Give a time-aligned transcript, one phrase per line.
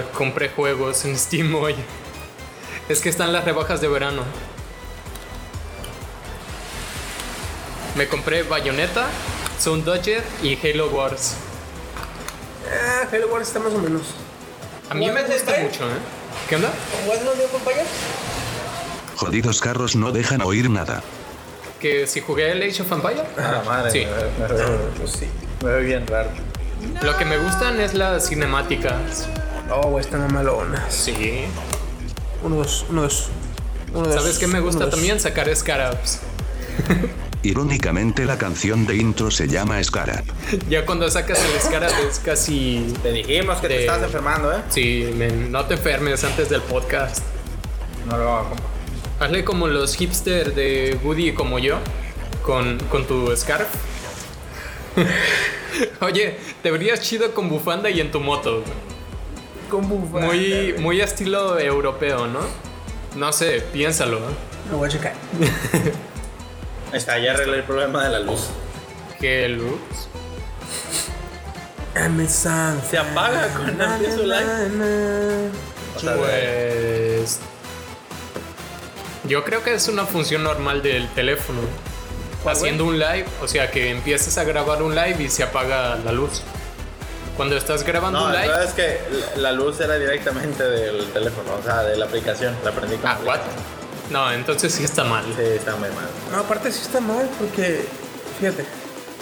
[0.00, 1.74] Ya compré juegos en Steam hoy.
[2.88, 4.22] Es que están las rebajas de verano.
[7.96, 9.06] Me compré Bayonetta,
[9.58, 11.34] Sound Dodger y Halo Wars.
[12.70, 14.02] Ah, Halo Wars está más o menos.
[14.90, 15.98] A mí me ¿Jugaste gusta mucho, ¿eh?
[16.48, 16.70] ¿Qué onda?
[17.04, 17.84] ¿Jugaste los de compañía?
[19.16, 21.02] Jodidos carros no dejan oír nada.
[21.80, 23.22] Que si jugué el Age of Empire.
[23.38, 23.90] A la madre.
[23.90, 24.06] Sí.
[24.38, 25.26] Me, me veo, Pues sí.
[25.64, 26.30] me veo bien raro.
[27.02, 29.26] Lo que me gustan es las cinemáticas.
[29.70, 30.92] Oh, güey, están malonas.
[30.94, 31.44] Sí.
[32.42, 33.28] Uno, dos, uno, dos.
[33.92, 35.18] Uno, dos, ¿Sabes qué me gusta también?
[35.20, 36.20] Sacar Scarabs.
[37.42, 40.24] Irónicamente la canción de intro se llama Scarab.
[40.68, 42.94] Ya cuando sacas el Scarab es casi...
[43.02, 44.62] Te dijimos que De- te estabas enfermando, ¿eh?
[44.68, 47.18] Sí, men, no te enfermes antes del podcast.
[48.06, 48.50] No lo hago.
[49.20, 51.78] Hazle como los hipster de Woody como yo,
[52.42, 53.66] con, con tu scarf.
[56.00, 58.62] Oye, te verías chido con bufanda y en tu moto.
[59.70, 60.78] Con bufanda, Muy, güey.
[60.78, 62.40] muy estilo europeo, ¿no?
[63.16, 64.18] No sé, piénsalo.
[64.18, 64.34] ¿eh?
[64.70, 65.12] Lo voy a checar.
[66.92, 68.48] Está, ya arreglé el problema de la luz.
[69.20, 69.80] Qué luz.
[71.94, 72.80] Amazon.
[72.88, 75.50] Se apaga cuando empiezo el live.
[75.96, 77.40] O sea, Pues.
[79.24, 81.60] Yo creo que es una función normal del teléfono.
[82.44, 86.12] Haciendo un live, o sea que empiezas a grabar un live y se apaga la
[86.12, 86.42] luz.
[87.36, 88.52] Cuando estás grabando No, un la live.
[88.52, 89.00] verdad es que
[89.36, 92.56] la- la luz era directamente del teléfono, o sea, de la aplicación.
[92.64, 93.40] La aprendí con Ah, what?
[94.10, 95.24] No, entonces sí está mal.
[95.36, 96.06] Sí, está muy mal.
[96.32, 97.84] No, aparte sí está mal porque,
[98.40, 98.64] fíjate,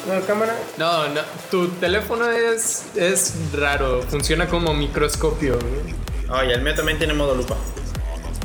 [0.08, 5.58] la cámara, No, no, tu teléfono es, es raro, funciona como microscopio.
[6.30, 7.56] Oye, el mío también tiene modo lupa.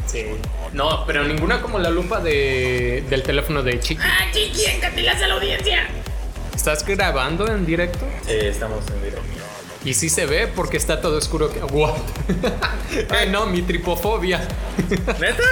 [0.07, 0.25] Sí.
[0.73, 4.01] No, pero ninguna como la lupa de, del teléfono de Chiqui.
[4.03, 5.87] ¡Ah, Chiqui, encatilas a la audiencia!
[6.55, 7.99] ¿Estás grabando en directo?
[8.25, 9.21] Sí, estamos en directo.
[9.85, 11.49] Y sí se ve porque está todo oscuro.
[11.71, 11.93] What?
[13.09, 14.45] Ay, no, mi tripofobia.
[15.19, 15.43] ¿Neta?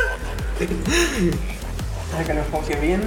[2.11, 3.03] para que lo enfoque bien.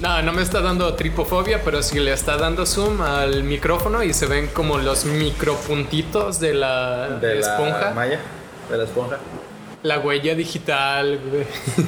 [0.00, 4.12] No, no me está dando tripofobia, pero sí le está dando zoom al micrófono y
[4.14, 7.90] se ven como los micropuntitos de la De la esponja.
[7.94, 8.18] malla,
[8.70, 9.18] de la esponja.
[9.82, 11.46] La huella digital, güey.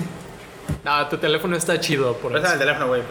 [0.84, 2.52] No, tu teléfono está chido, por eso.
[2.52, 3.02] el teléfono, güey,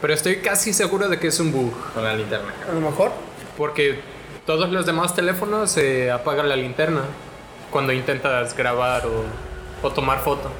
[0.00, 1.72] Pero estoy casi seguro de que es un bug.
[1.94, 2.52] con la linterna.
[2.68, 3.12] A lo mejor.
[3.56, 4.00] Porque
[4.46, 7.02] todos los demás teléfonos se apaga la linterna
[7.70, 9.24] cuando intentas grabar o,
[9.86, 10.50] o tomar foto.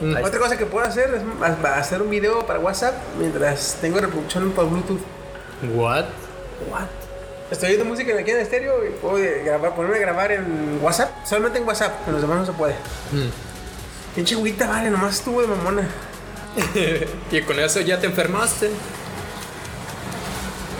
[0.00, 0.16] Mm.
[0.24, 4.68] Otra cosa que puedo hacer es hacer un video para WhatsApp mientras tengo reproducción por
[4.68, 5.00] Bluetooth.
[5.74, 6.04] What?
[6.70, 6.86] What?
[7.50, 11.24] Estoy oyendo música aquí en estéreo y puedo grabar, ponerme a grabar en WhatsApp.
[11.24, 12.74] Solamente en WhatsApp, en los demás no se puede.
[13.12, 14.14] Mm.
[14.14, 15.88] Pinche agüita, vale, nomás estuvo de mamona.
[17.30, 18.70] Y con eso ya te enfermaste.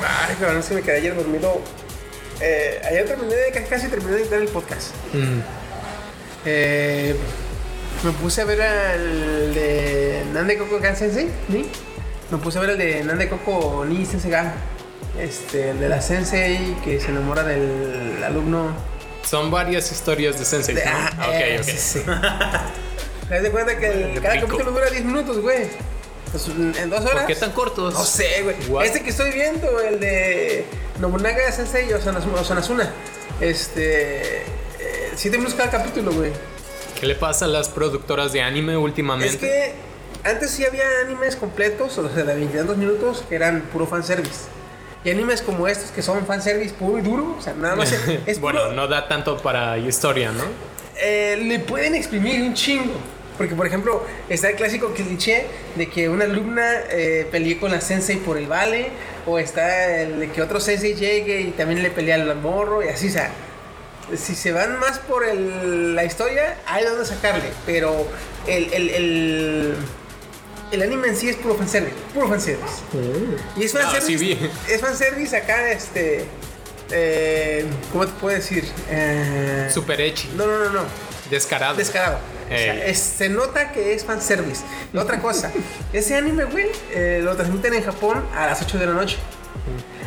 [0.00, 1.60] Ay, cabrón, es que me quedé ayer dormido.
[2.40, 4.94] Eh, ayer terminé de, casi, terminé de editar el podcast.
[5.12, 5.40] Mm.
[6.44, 7.16] Eh,
[8.04, 11.68] me puse a ver el de Nande Coco Sensei, ¿ni?
[12.30, 14.32] Me puse a ver el de Nande Coco Ni Sensei.
[15.18, 18.68] Este, el de la Sensei que se enamora del alumno.
[19.24, 20.76] Son varias historias de Sensei.
[20.76, 20.90] De, ¿no?
[20.92, 21.64] ah, ok, eh, ok.
[21.64, 22.00] sí, sí.
[23.28, 25.66] ¿Te das de cuenta que el- cada capítulo dura 10 minutos, güey?
[26.30, 27.14] Pues, en dos horas.
[27.14, 27.94] ¿Por qué tan cortos?
[27.94, 28.56] No sé, güey.
[28.68, 28.84] What?
[28.84, 30.66] Este que estoy viendo, el de
[31.00, 32.90] Nobunaga Sensei Osanazuna.
[33.40, 34.42] Este.
[35.14, 36.30] 7 minutos cada capítulo, güey.
[37.00, 39.34] ¿Qué le pasa a las productoras de anime últimamente?
[39.34, 39.72] Es que
[40.28, 44.44] antes sí había animes completos, o sea, de 22 minutos, que eran puro fanservice.
[45.04, 48.00] Y animes como estos que son fanservice puro y duro, o sea, nada más es,
[48.26, 50.44] es bueno, puro- no da tanto para historia, ¿no?
[51.00, 52.94] eh, le pueden exprimir un chingo.
[53.38, 55.46] Porque, por ejemplo, está el clásico cliché
[55.76, 58.88] de que una alumna eh, pelee con la sensei por el vale,
[59.26, 62.88] o está el de que otro sensei llegue y también le pelea al morro, y
[62.88, 63.30] así, o sea,
[64.16, 68.08] si se van más por el- la historia, hay donde sacarle, pero
[68.48, 69.74] el, el, el,
[70.72, 72.82] el anime en sí es puro fanservice, puro fanservice.
[73.56, 74.50] Y es fanservice, sí vi.
[74.68, 76.24] es fanservice acá, este,
[76.90, 78.64] eh, ¿cómo te puedo decir?
[78.90, 80.80] Eh, Super Echi, no, no, no, no.
[81.30, 81.76] descarado.
[81.76, 82.18] Descarado.
[82.48, 82.90] O sea, Ey.
[82.90, 84.62] es- se nota que es fanservice.
[84.94, 85.50] Otra cosa,
[85.92, 89.16] ese anime, güey, eh, lo transmiten en Japón a las 8 de la noche.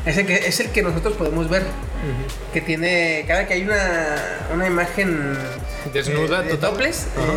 [0.06, 1.64] Es el que, es el que nosotros podemos ver.
[2.52, 4.16] Que tiene, cada que hay una,
[4.52, 5.38] una imagen
[5.94, 6.84] Desnuda, de total.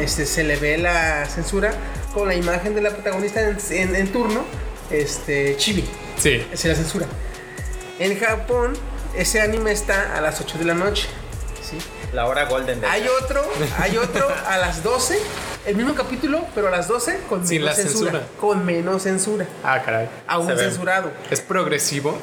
[0.01, 1.75] este, se le ve la censura
[2.15, 4.43] con la imagen de la protagonista en, en- en turno,
[4.91, 5.85] este, chibi.
[6.19, 6.47] Sí.
[6.55, 7.07] Se la censura.
[7.99, 8.73] En Japón,
[9.15, 11.07] ese anime está a las 8 de la noche.
[12.15, 13.43] La hora golden de Hay otro,
[13.81, 15.21] hay otro a las 12,
[15.67, 18.39] el mismo capítulo, pero a las 12 con Sin menos la censura, censura.
[18.41, 19.49] Con menos censura.
[19.65, 20.09] Ah, caray.
[20.29, 20.63] Aún Se ve.
[20.63, 21.11] censurado.
[21.29, 22.17] ¿Es progresivo?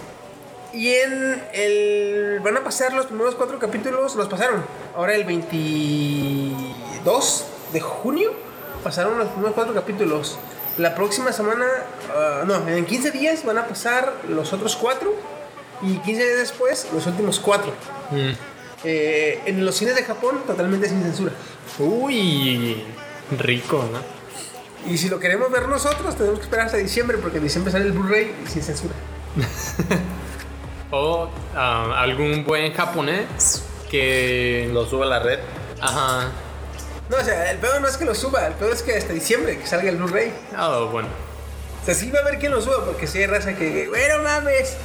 [0.71, 2.39] Y en el.
[2.41, 4.63] Van a pasar los primeros cuatro capítulos, los pasaron.
[4.95, 8.31] Ahora el 22 de junio
[8.85, 10.37] pasaron los primeros cuatro capítulos.
[10.77, 11.65] La próxima semana,
[12.15, 15.13] ah, no, en 15 días van a pasar los otros cuatro.
[15.81, 17.73] Y 15 días después, los últimos cuatro.
[18.11, 18.50] Mm.
[18.83, 21.33] Eh, en los cines de Japón, totalmente sin censura.
[21.79, 22.83] Uy,
[23.37, 24.91] rico, ¿no?
[24.91, 27.85] Y si lo queremos ver nosotros, tenemos que esperar hasta diciembre, porque en diciembre sale
[27.85, 28.93] el Blu-ray y sin censura.
[30.93, 34.69] O ah, algún buen japonés que...
[34.73, 35.39] Lo sube a la red.
[35.79, 36.29] Ajá.
[37.09, 39.13] No, o sea, el pedo no es que lo suba, el pedo es que hasta
[39.13, 40.33] diciembre que salga el Blu-ray.
[40.59, 41.07] Oh, bueno.
[41.81, 44.21] O sea, sí va a haber quien lo suba, porque sí hay raza que, bueno,
[44.21, 44.75] mames.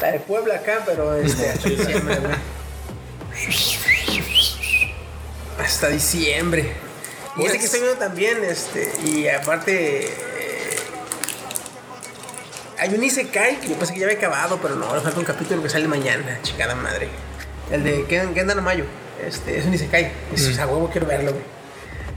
[0.00, 2.34] La de Puebla acá, pero este, hasta diciembre, güey.
[5.64, 6.72] Hasta diciembre.
[7.36, 10.06] Y este que estoy viendo también, este, y aparte.
[10.06, 10.10] eh,
[12.78, 15.24] hay un Isekai que yo pensé que ya había acabado, pero no, le falta un
[15.24, 17.08] capítulo que sale mañana, chingada madre.
[17.70, 18.84] El de Ken- Mayo.
[19.24, 20.12] Este, es un Isekai.
[20.32, 21.57] Es, a huevo quiero verlo, güey.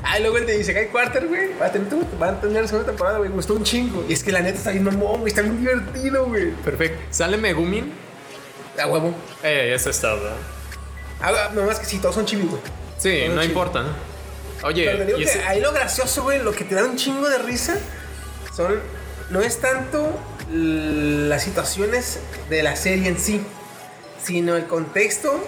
[0.03, 1.57] Ah, luego el de Isekai Quarter, güey.
[1.59, 1.87] Va a tener,
[2.21, 3.29] va a tener la segunda temporada, güey.
[3.29, 4.03] Gustó un chingo.
[4.09, 5.27] Y es que la neta está bien mamón, güey.
[5.29, 6.51] Está bien divertido, güey.
[6.51, 7.01] Perfecto.
[7.11, 7.93] ¿Sale Megumin?
[8.81, 9.13] A huevo.
[9.43, 10.35] Eh, eso está, ¿verdad?
[11.21, 12.61] Ah, nomás que sí, todos son chibi, güey.
[12.97, 13.89] Sí, no importa, ¿no?
[14.63, 16.95] Oye, Pero te digo que ese- ahí lo gracioso, güey, lo que te da un
[16.95, 17.77] chingo de risa
[18.55, 18.79] son.
[19.29, 20.19] No es tanto
[20.51, 22.19] las situaciones
[22.49, 23.41] de la serie en sí,
[24.23, 25.39] sino el contexto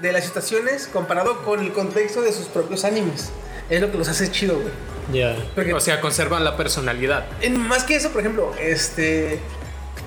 [0.00, 3.30] de las situaciones comparado con el contexto de sus propios animes.
[3.70, 4.72] Es lo que los hace chido, güey.
[5.12, 5.36] Ya.
[5.54, 7.24] Porque- O sea, conservan la personalidad.
[7.40, 9.38] En- Más que eso, por ejemplo, este.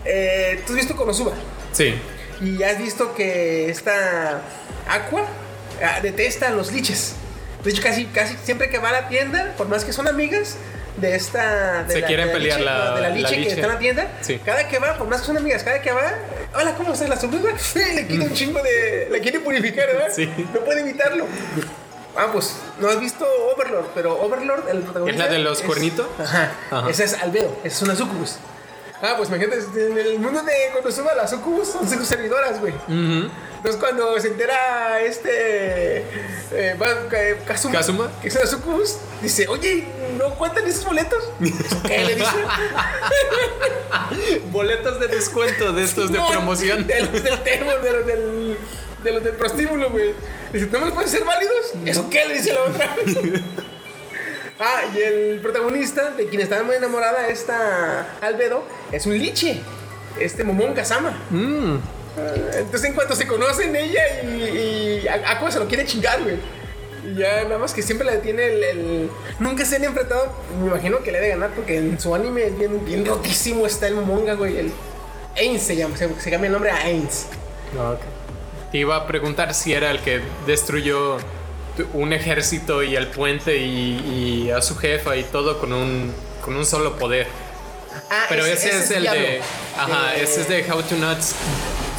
[0.06, 1.34] eh, Tú has visto Konosuba.
[1.72, 1.96] Sí.
[2.42, 4.42] Y has visto que esta
[4.88, 5.26] Aqua
[5.84, 7.16] ah, detesta a los liches.
[7.64, 10.58] De hecho, casi, casi siempre que va a la tienda, por más que son amigas
[10.98, 11.84] de esta.
[11.86, 13.68] De Se quieren de pelear liche, la- no, de la la liche que está en
[13.74, 14.08] la tienda.
[14.22, 14.40] Sí.
[14.46, 16.14] Cada que va, por más que son amigas, cada que va,
[16.54, 17.08] hola, ¿cómo estás?
[17.08, 17.50] La sobrina
[17.96, 19.08] le quita un chingo de.
[19.10, 20.10] La quiere purificar, ¿verdad?
[20.14, 20.30] Sí.
[20.54, 21.26] No puede evitarlo.
[22.16, 23.26] Ah, pues no has visto
[23.56, 25.24] Overlord, pero Overlord, el protagonista.
[25.24, 26.06] ¿Es la de los es- cuernitos?
[26.20, 26.52] Ajá.
[26.72, 26.90] Ajá.
[26.90, 28.36] Esa es Albedo, esa es una sucubus.
[29.02, 32.72] Ah, pues imagínate, en el mundo de Konosuba, las sucubus son sus servidoras, güey.
[32.74, 33.30] Ujú.
[33.58, 36.06] Entonces cuando se entera este eh,
[36.52, 38.12] eh, Kazuma, Kazuma.
[38.22, 39.86] que es una sucubus, dice, oye,
[40.18, 41.22] ¿no cuentan esos boletos?
[41.88, 42.32] ¿Qué le dice?
[44.52, 46.86] Boletos de descuento de estos de No, promoción.
[46.88, 48.43] De los del termo, de los del,
[49.04, 50.14] de los del prostíbulo, güey.
[50.52, 51.74] Dice, ¿no me los pueden ser válidos?
[51.86, 52.26] ¿Eso qué?
[52.26, 52.96] Le dice la otra.
[54.60, 59.62] ah, y el protagonista, de quien está muy enamorada, esta Albedo, es un liche.
[60.20, 61.18] Este Momón Kazama.
[61.32, 61.78] Mm.
[62.58, 64.28] Entonces, en cuanto se conocen, ella y,
[65.04, 66.38] y A- Aqua se lo quiere chingar, güey.
[67.06, 70.32] Y ya nada más que siempre la detiene el, el- Nunca se han enfrentado.
[70.62, 73.88] Me imagino que le debe ganar porque en su anime es bien, bien rotísimo está
[73.88, 74.58] el Momonga, güey.
[74.58, 74.72] El
[75.36, 77.26] Ains se llama, se, se cambia el nombre a Ains.
[77.76, 78.00] Ok.
[78.74, 81.18] Te iba a preguntar si era el que destruyó
[81.94, 86.12] un ejército y el puente y, y a su jefa y todo con un,
[86.44, 87.28] con un solo poder.
[88.10, 89.22] Ah, Pero ese, es el Diablo.
[89.22, 89.42] de.
[89.78, 91.20] Ajá, Eh, ese es de How to Not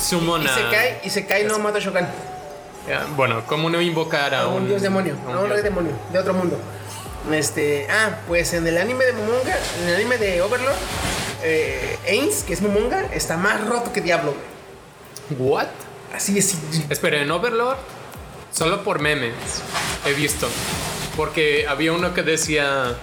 [0.00, 0.54] Summon Y a.
[0.54, 2.09] se cae, y se cae no mata a Shokan.
[3.16, 5.62] Bueno, ¿cómo no invocar a, A un dios demonio, a un rey dios?
[5.62, 6.59] demonio, de otro mundo.
[7.33, 10.75] Este, ah, pues en el anime de Momonga, en el anime de Overlord,
[11.45, 14.35] eh, Ains, que es Momonga, está más roto que Diablo.
[15.38, 15.69] ¿What?
[16.14, 16.56] Así es.
[16.90, 17.76] Espera, en Overlord,
[18.52, 19.33] solo por memes
[20.06, 20.49] he visto.
[21.16, 22.94] Porque había uno que decía.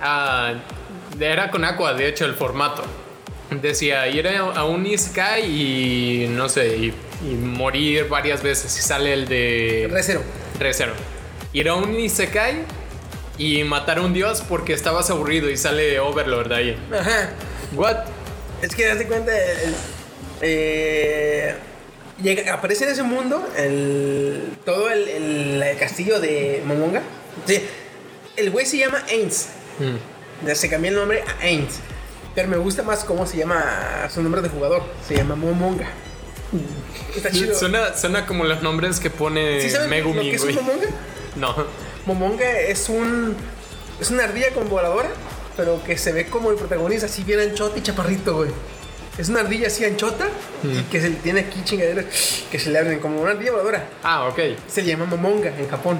[0.00, 0.54] ah,
[1.18, 2.82] era con Aqua, de hecho, el formato.
[3.50, 8.76] Decía ir a un Isekai y no sé, y, y morir varias veces.
[8.78, 9.88] Y sale el de.
[9.90, 10.22] Recero.
[10.58, 10.92] Recero.
[11.52, 12.62] Ir a un Isekai
[13.38, 16.76] y matar a un dios porque estabas aburrido y sale Overlord ahí.
[16.96, 17.30] Ajá.
[17.74, 17.96] ¿What?
[18.62, 19.74] Es que date cuenta, el-
[20.42, 21.54] eh,
[22.22, 27.02] llega, aparece en ese mundo el, todo el, el- el castillo de Momonga.
[27.46, 27.60] Sí,
[28.36, 29.48] el güey se llama Ains.
[29.78, 30.50] Mm.
[30.54, 31.74] Se cambió el nombre a Ains.
[32.34, 34.82] Pero me gusta más cómo se llama su nombre de jugador.
[35.06, 35.86] Se llama Momonga.
[37.14, 37.56] Está chido.
[37.58, 39.88] Suena, suena como los nombres que pone ¿Sí lo
[40.22, 40.54] que es un.
[40.54, 40.86] Momonga?
[41.36, 41.54] No.
[42.06, 43.36] Momonga es un.
[44.00, 45.10] Es una ardilla con voladora,
[45.56, 48.50] pero que se ve como el protagonista, así bien anchota y chaparrito, güey.
[49.18, 50.28] Es una ardilla así anchota
[50.62, 52.06] y que se le tiene aquí chingaderas
[52.50, 53.86] que se le abren como una ardilla voladora.
[54.02, 54.38] Ah, ok.
[54.66, 55.98] Se le llama Momonga en Japón.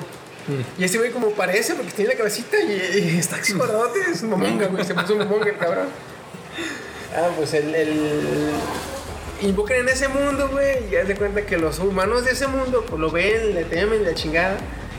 [0.79, 4.23] Y ese güey como parece porque tiene la cabecita y, y está así cuadradote, es
[4.23, 4.85] un Momonga, güey.
[4.85, 5.89] Se puso un Momonga el cabrón.
[7.15, 7.75] Ah, pues el...
[7.75, 8.51] el...
[9.43, 12.85] Invocan en ese mundo, güey, y haz de cuenta que los humanos de ese mundo
[12.87, 14.59] pues lo ven, le temen la chingada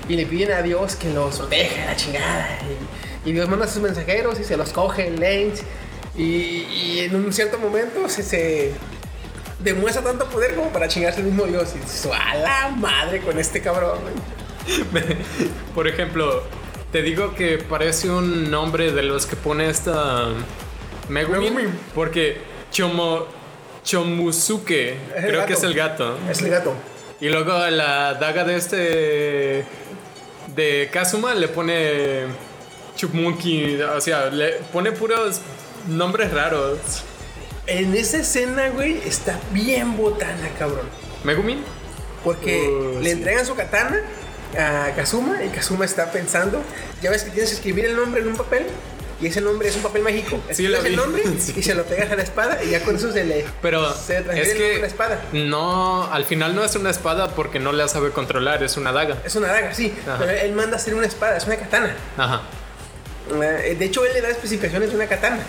[0.09, 2.59] y le piden a Dios que los proteja la chingada.
[3.23, 5.61] Y, y Dios manda a sus mensajeros y se los coge el Lens
[6.17, 8.73] Y, y en un cierto momento se, se
[9.59, 11.73] demuestra tanto poder como para chingarse el mismo Dios.
[11.75, 13.99] Y dices, a la madre con este cabrón.
[15.75, 16.43] Por ejemplo,
[16.91, 20.27] te digo que parece un nombre de los que pone esta
[21.09, 21.53] Megumin.
[21.53, 21.79] Megumin.
[21.95, 22.37] Porque
[22.71, 23.27] Chomo,
[23.83, 26.17] Chomusuke, creo que es el gato.
[26.29, 26.73] Es el gato.
[27.19, 29.65] Y luego la daga de este.
[30.55, 32.25] de Kazuma le pone.
[32.95, 33.81] Chupmunki.
[33.81, 35.39] O sea, le pone puros
[35.87, 36.77] nombres raros.
[37.67, 40.87] En esa escena, güey, está bien botana, cabrón.
[41.23, 41.63] ¿Megumin?
[42.23, 43.11] Porque Uh, le sí.
[43.11, 44.01] entregan su katana
[44.57, 46.61] a Kazuma y Kazuma está pensando,
[47.01, 48.65] ya ves que tienes que escribir el nombre en un papel
[49.21, 50.39] y ese nombre es un papel mágico.
[50.51, 51.53] Sí, Escribes el nombre Sí.
[51.57, 54.21] y se lo pegas a la espada y ya con eso se le Pero se
[54.21, 55.21] transfiere es que la espada.
[55.33, 59.17] no, al final no es una espada porque no la sabe controlar, es una daga.
[59.23, 60.17] Es una daga, sí, Ajá.
[60.19, 61.95] pero él manda a hacer una espada, es una katana.
[62.17, 62.41] Ajá.
[63.41, 65.39] Eh, De hecho, él le da especificaciones de una katana.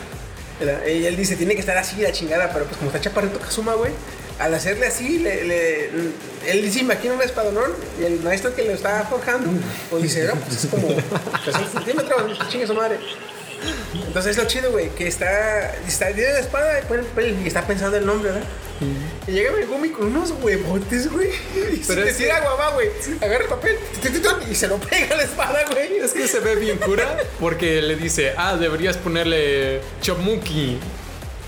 [0.60, 3.74] Y él dice, tiene que estar así la chingada, pero pues como está chaparrito Kazuma,
[3.74, 3.92] güey,
[4.38, 5.86] al hacerle así, le, le-
[6.46, 9.50] él dice, imagina un espadonón, y el maestro que lo está forjando,
[9.90, 10.88] pues dice, no, pues es como
[11.44, 12.98] 300 centímetros, chingue su madre.
[14.06, 16.80] Entonces es lo chido, güey, que está, está tiene la espada
[17.20, 18.46] y está pensando el nombre, ¿verdad?
[19.28, 21.28] Y llega Megumi con unos huevotes, güey.
[21.72, 22.88] Y Pero se tira guava, güey.
[23.20, 23.76] Agarra el papel
[24.50, 25.98] y se lo pega a la espada, güey.
[25.98, 30.78] Es que se ve bien cura porque le dice, ah, deberías ponerle Chomuki.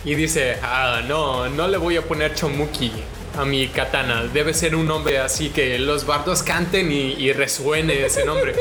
[0.05, 2.93] Y dice, ah, no, no le voy a poner Chomuki
[3.37, 4.25] a mi katana.
[4.25, 8.55] Debe ser un nombre así que los bardos canten y, y resuene ese nombre.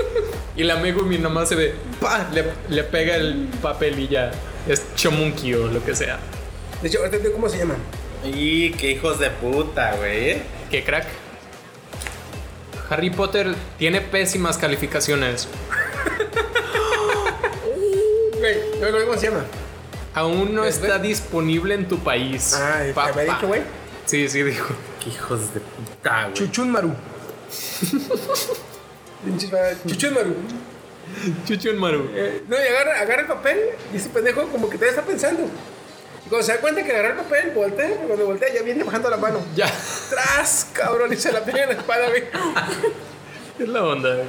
[0.55, 4.31] Y la Megumi nomás se ve, pa, le, le pega el papel y ya.
[4.67, 6.19] Es Chomuki o lo que sea.
[6.81, 6.99] De hecho,
[7.33, 7.75] cómo se llama.
[8.23, 10.41] Y qué hijos de puta, güey.
[10.71, 11.05] ¿Qué crack?
[12.89, 15.47] Harry Potter tiene pésimas calificaciones.
[18.43, 19.45] Güey, cómo se llama.
[20.13, 22.53] Aún no ¿Ves, está disponible en tu país.
[22.53, 23.09] Ah, ¿te papá.
[23.09, 23.61] había dicho, güey?
[24.13, 24.75] Sí, sí, dijo.
[25.03, 26.33] Qué hijos de puta, güey.
[26.35, 26.93] Chuchun Maru.
[29.87, 30.35] Chuchun Maru.
[31.47, 32.11] Chuchun Maru.
[32.13, 33.57] Eh, no, y agarra, agarra el papel
[33.91, 35.49] y ese pendejo como que todavía está pensando.
[36.23, 38.83] Y cuando se da cuenta que agarra el papel, voltea, y cuando voltea ya viene
[38.83, 39.39] bajando la mano.
[39.55, 39.65] Ya.
[40.11, 41.11] ¡Tras, cabrón!
[41.11, 42.25] Y se la pega en la espada, güey.
[43.57, 44.25] ¿Qué es la onda?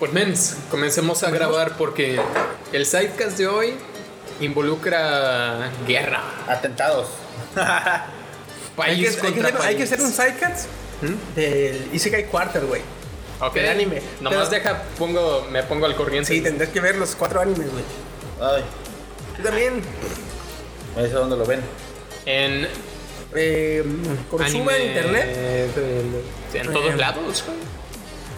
[0.00, 2.20] Pues mens, comencemos a grabar porque
[2.72, 3.74] el sidecast de hoy
[4.40, 6.24] involucra guerra.
[6.48, 7.06] Atentados.
[8.78, 9.82] Hay que, hay, hacer, hay que país.
[9.82, 10.66] hacer un sidecast
[11.36, 12.80] del Isekai Quarter, güey.
[13.40, 13.54] Ok.
[13.54, 14.00] del anime.
[14.20, 16.28] Nomás Pero- deja, pongo, me pongo al corriente.
[16.32, 17.84] Sí, tendrás que ver los cuatro animes, güey.
[18.40, 18.62] Ay,
[19.36, 19.82] Tú también.
[20.96, 21.60] me dice dónde lo ven.
[22.24, 22.68] En
[23.34, 23.82] Eh,
[24.30, 25.72] Konosuba en anime- internet.
[26.54, 27.44] En todos Eh, lados.
[27.46, 27.58] güey.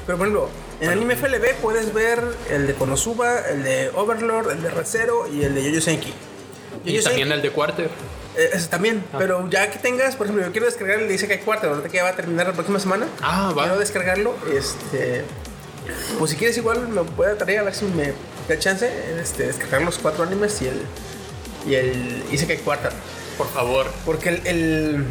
[0.07, 0.49] Pero por ejemplo,
[0.81, 5.43] en Anime FLB puedes ver el de Konosuba, el de Overlord, el de Recero y
[5.45, 6.13] el de Yoyo Senki.
[6.85, 7.91] Y también Senki, el de Quarter.
[8.37, 9.05] Eh, ese también.
[9.13, 9.17] Ah.
[9.19, 11.97] Pero ya que tengas, por ejemplo, yo quiero descargar el de Isekai Quarter, ahorita que
[11.97, 13.07] ya va a terminar la próxima semana.
[13.23, 13.65] Ah, va.
[13.65, 14.35] Quiero descargarlo.
[14.53, 15.25] Este.
[16.19, 18.13] Pues si quieres, igual me puede tarea a ver si me
[18.49, 18.91] da chance.
[19.21, 20.83] Este, descargar los cuatro animes y el.
[21.67, 22.93] Y el Isekai Quarter.
[23.39, 23.87] Por favor.
[24.05, 25.07] Porque el, el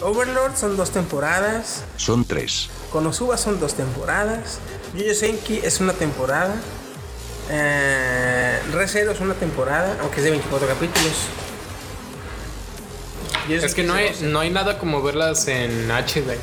[0.00, 1.82] Overlord son dos temporadas.
[1.96, 2.68] Son tres.
[2.90, 4.58] Konosuba son dos temporadas.
[4.94, 6.54] Yoyo Senki es una temporada.
[7.50, 11.12] Eh, Recero es una temporada, aunque es de 24 capítulos.
[13.50, 14.26] Es que no hay, 12.
[14.26, 16.36] no hay nada como verlas en HD.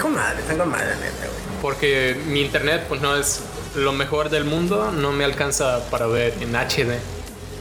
[0.00, 1.60] Con madre, con madre, neta, güey.
[1.62, 3.40] Porque mi internet pues no es
[3.74, 6.98] lo mejor del mundo, no me alcanza para ver en HD.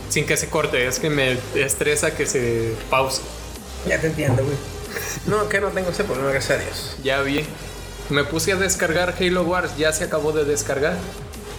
[0.10, 3.22] Sin que se corte, es que me estresa que se pause.
[3.88, 4.56] Ya te entiendo, güey.
[5.28, 6.96] No, que no tengo ese problema, gracias a Dios.
[7.04, 7.46] Ya vi.
[8.10, 10.96] Me puse a descargar Halo Wars, ya se acabó de descargar.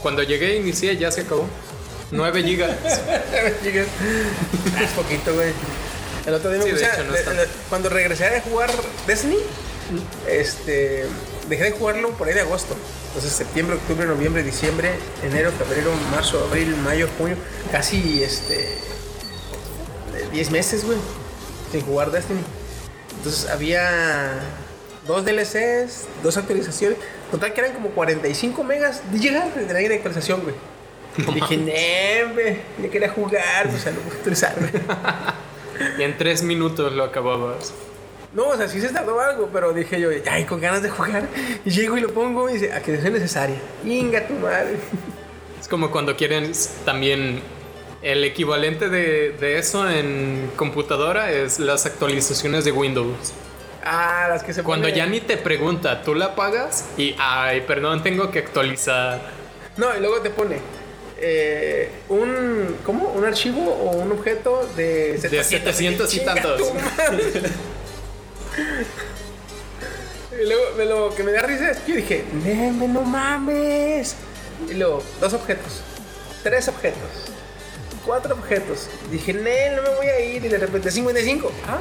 [0.00, 1.46] Cuando llegué inicié, ya se acabó.
[2.12, 2.70] 9 gigas.
[3.64, 3.86] Chicas,
[4.80, 5.52] es poquito, güey.
[6.26, 8.40] El otro día me Sí, de puse a- hecho, no le- le- cuando regresé a
[8.40, 8.70] jugar
[9.06, 9.36] Destiny,
[10.28, 11.06] este,
[11.48, 12.76] dejé de jugarlo por ahí de agosto.
[13.08, 14.90] Entonces, septiembre, octubre, noviembre, diciembre,
[15.22, 17.36] enero, febrero, marzo, abril, mayo, junio,
[17.72, 18.68] casi este
[20.32, 20.98] 10 meses, güey,
[21.72, 22.40] sin jugar Destiny.
[23.18, 24.32] Entonces, había
[25.06, 26.98] dos DLCs, dos actualizaciones.
[27.30, 30.54] Total que eran como 45 megas de llegar de la actualización, güey.
[31.34, 34.54] Dije, "Nee, güey, yo quería jugar, pues a lo actualizar.
[35.98, 37.72] Y en 3 minutos lo acababas.
[38.34, 41.26] No, o sea, sí se tardó algo, pero dije yo, ay, con ganas de jugar.
[41.64, 43.56] Y llego y lo pongo y dice, a que es necesaria.
[43.84, 44.76] Inga tu madre.
[45.60, 46.52] Es como cuando quieren
[46.84, 47.40] también
[48.02, 53.32] el equivalente de, de eso en computadora es las actualizaciones de Windows.
[53.84, 57.62] Ah, las que se Cuando ponen- ya ni te pregunta, tú la pagas y ay,
[57.62, 59.20] perdón, tengo que actualizar.
[59.76, 60.58] No, y luego te pone,
[61.18, 62.76] eh, un.
[62.84, 63.08] ¿Cómo?
[63.08, 66.60] Un archivo o un objeto de 700 y tantos.
[70.32, 74.16] y luego me lo que me da risa es que yo dije, Neme, no mames.
[74.70, 75.80] Y luego, dos objetos,
[76.42, 77.00] tres objetos,
[78.04, 78.88] cuatro objetos.
[79.10, 80.44] Dije, Nel, no me voy a ir.
[80.44, 81.50] Y de repente, 55.
[81.66, 81.78] Ah,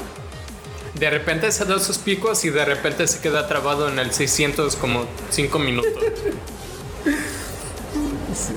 [0.94, 4.78] De repente se da sus picos y de repente se queda trabado en el 600
[4.78, 5.92] como 5 minutos.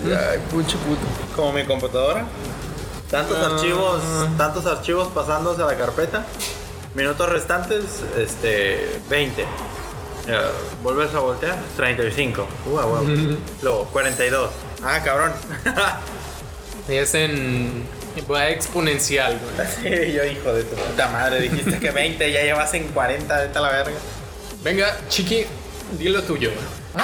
[0.07, 1.01] ay, pucho puto.
[1.37, 2.25] Como mi computadora.
[3.11, 3.55] Tantos Ah.
[3.55, 4.03] archivos,
[4.37, 6.27] tantos archivos pasándose a la carpeta.
[6.95, 7.85] Minutos restantes,
[8.19, 9.43] este, 20.
[9.43, 9.47] Eh,
[10.83, 12.47] Vuelves a voltear, 35.
[12.67, 13.07] Uh, ah, huevo.
[13.63, 14.51] Luego, 42.
[14.85, 15.33] Ah, cabrón.
[16.89, 17.85] Es en.
[18.31, 19.69] Va exponencial, güey.
[20.07, 21.41] sí, yo hijo de tu puta madre.
[21.41, 23.99] Dijiste que 20, ya llevas en 40, vete a la verga.
[24.65, 25.45] Venga, chiqui,
[25.99, 26.51] dilo tuyo.
[26.95, 27.03] Hooked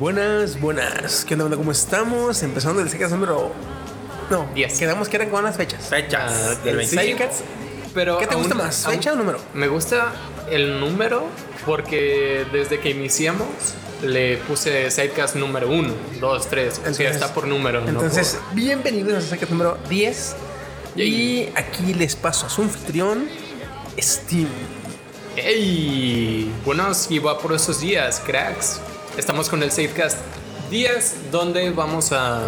[0.00, 1.24] buenas, buenas.
[1.24, 1.56] ¿Qué onda?
[1.56, 2.42] ¿Cómo estamos?
[2.42, 3.52] Empezando el Seicast número.
[4.30, 4.78] No, Diez.
[4.78, 5.86] Quedamos que eran con las fechas.
[5.88, 7.18] Fechas Ah, del el 25.
[7.18, 7.40] Seicast.
[7.94, 9.38] Pero ¿Qué te gusta aún- más, aún- fecha o número?
[9.54, 10.12] Me gusta
[10.50, 11.26] el número
[11.66, 13.46] porque desde que iniciamos
[14.02, 16.72] le puse Sidecast número 1, 2, 3.
[16.72, 17.80] O sea, Entonces- está por número.
[17.82, 20.36] no Entonces, bienvenidos a Seicast número 10.
[20.96, 23.28] Y aquí les paso a su anfitrión,
[23.98, 24.46] Steam.
[24.46, 26.50] por- ¡Ey!
[26.64, 28.80] Buenos y vaporosos días, cracks.
[29.16, 30.18] Estamos con el Sidecast
[30.70, 32.42] 10, donde vamos a.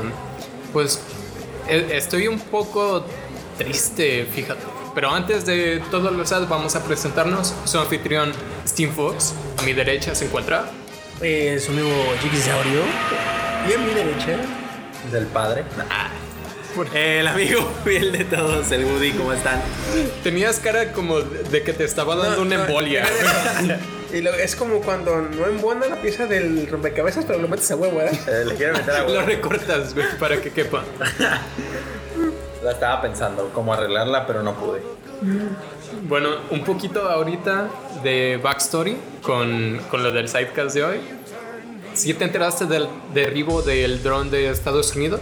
[0.72, 1.00] Pues.
[1.68, 3.04] e- Estoy un poco
[3.58, 4.60] triste, fíjate.
[4.94, 7.54] Pero antes de todo lo sad, vamos a presentarnos.
[7.64, 8.32] Su anfitrión,
[8.66, 9.34] Steam Fox.
[9.58, 10.70] A mi derecha se encuentra.
[11.20, 11.88] Eh, su amigo
[12.22, 12.80] Jiggsaurio.
[13.68, 14.36] Y a mi derecha.
[15.10, 15.64] Del padre.
[16.94, 19.60] El amigo fiel de todos, el Woody, ¿cómo están?
[20.24, 23.06] Tenías cara como de que te estaba dando No, una no, embolia.
[24.12, 27.76] Y lo- es como cuando no embona la pieza del rompecabezas, pero lo metes a
[27.76, 28.12] huevo, ¿verdad?
[28.28, 29.22] Eh, le quiero meter a Lo huevo.
[29.26, 30.82] recortas, güey, para que quepa.
[32.62, 34.82] La estaba pensando cómo arreglarla, pero no pude.
[36.08, 37.68] Bueno, un poquito ahorita
[38.02, 41.00] de backstory con, con lo del sidecast de hoy.
[41.94, 45.20] ¿Sí te enteraste del derribo del dron de Estados Unidos?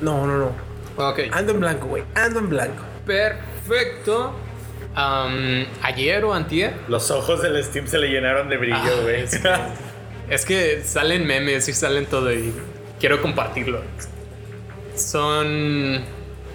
[0.00, 0.52] No, no, no.
[0.96, 1.20] Ok.
[1.32, 2.02] Ando en blanco, güey.
[2.14, 2.82] Ando en blanco.
[3.06, 4.32] Perfecto.
[5.00, 6.74] Am, ayer o antier.
[6.88, 9.22] Los ojos del Steam se le llenaron de brillo, Ah, güey.
[9.22, 9.48] es que-
[10.28, 12.52] Es que salen memes y salen todo y
[12.98, 13.80] quiero compartirlo.
[14.96, 16.00] Son...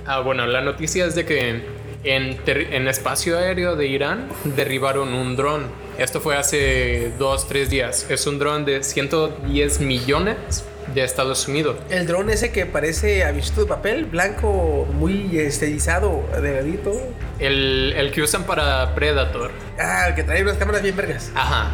[0.05, 1.61] Ah, bueno, la noticia es de que
[2.03, 5.63] en, en espacio aéreo de Irán derribaron un dron.
[5.97, 8.07] Esto fue hace dos, tres días.
[8.09, 11.77] Es un dron de 110 millones de Estados Unidos.
[11.89, 16.91] El dron ese que parece avillito de papel, blanco, muy estilizado, delgadito.
[17.39, 19.51] El, el que usan para Predator.
[19.79, 21.31] Ah, el que trae unas cámaras bien vergas.
[21.35, 21.67] Ajá.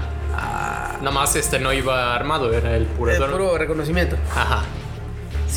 [0.99, 3.31] Nada más este no iba armado, era el puro El dron.
[3.31, 4.15] puro reconocimiento.
[4.35, 4.63] Ajá.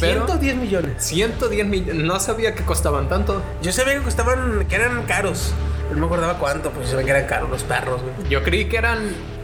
[0.00, 0.92] Pero- 110 millones.
[1.04, 1.94] 110 millones.
[1.96, 3.42] No sabía que costaban tanto.
[3.62, 5.52] Yo sabía que costaban, que eran caros.
[5.92, 8.30] No me acordaba cuánto, pues yo sabía que eran caros los perros, güey.
[8.30, 9.00] Yo creí que eran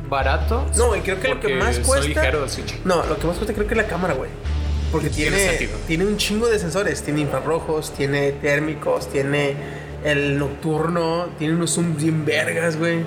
[0.09, 0.77] baratos.
[0.77, 2.33] No, y creo que lo que más cuesta.
[2.85, 4.31] No, lo que más cuesta creo que es la cámara, güey.
[4.90, 7.03] Porque Tiene tiene, un chingo de sensores.
[7.03, 9.55] Tiene infrarrojos, tiene térmicos, tiene
[10.05, 13.01] el nocturno, tiene unos zooms bien vergas, güey.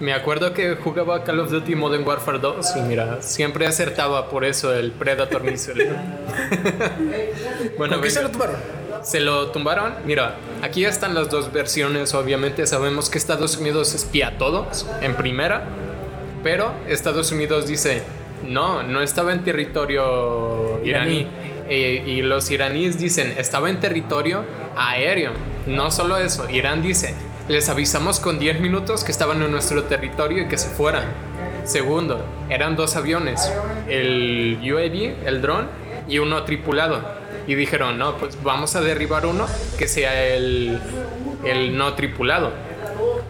[0.00, 4.46] Me acuerdo que jugaba Call of Duty Modern Warfare 2 y mira, siempre acertaba por
[4.46, 5.90] eso el Predator Missile.
[7.76, 8.56] bueno, ¿Por qué se lo tomaron?
[9.02, 9.94] Se lo tumbaron.
[10.06, 12.14] Mira, aquí están las dos versiones.
[12.14, 15.64] Obviamente sabemos que Estados Unidos espía a todos en primera.
[16.42, 18.02] Pero Estados Unidos dice,
[18.46, 21.26] no, no estaba en territorio iraní.
[21.68, 24.44] Eh, y los iraníes dicen, estaba en territorio
[24.76, 25.32] aéreo.
[25.66, 27.14] No solo eso, Irán dice,
[27.48, 31.04] les avisamos con 10 minutos que estaban en nuestro territorio y que se fueran.
[31.64, 33.52] Segundo, eran dos aviones,
[33.88, 35.68] el UAV, el dron,
[36.08, 37.02] y uno tripulado.
[37.46, 39.46] Y dijeron, no, pues vamos a derribar uno
[39.78, 40.80] que sea el,
[41.44, 42.52] el no tripulado.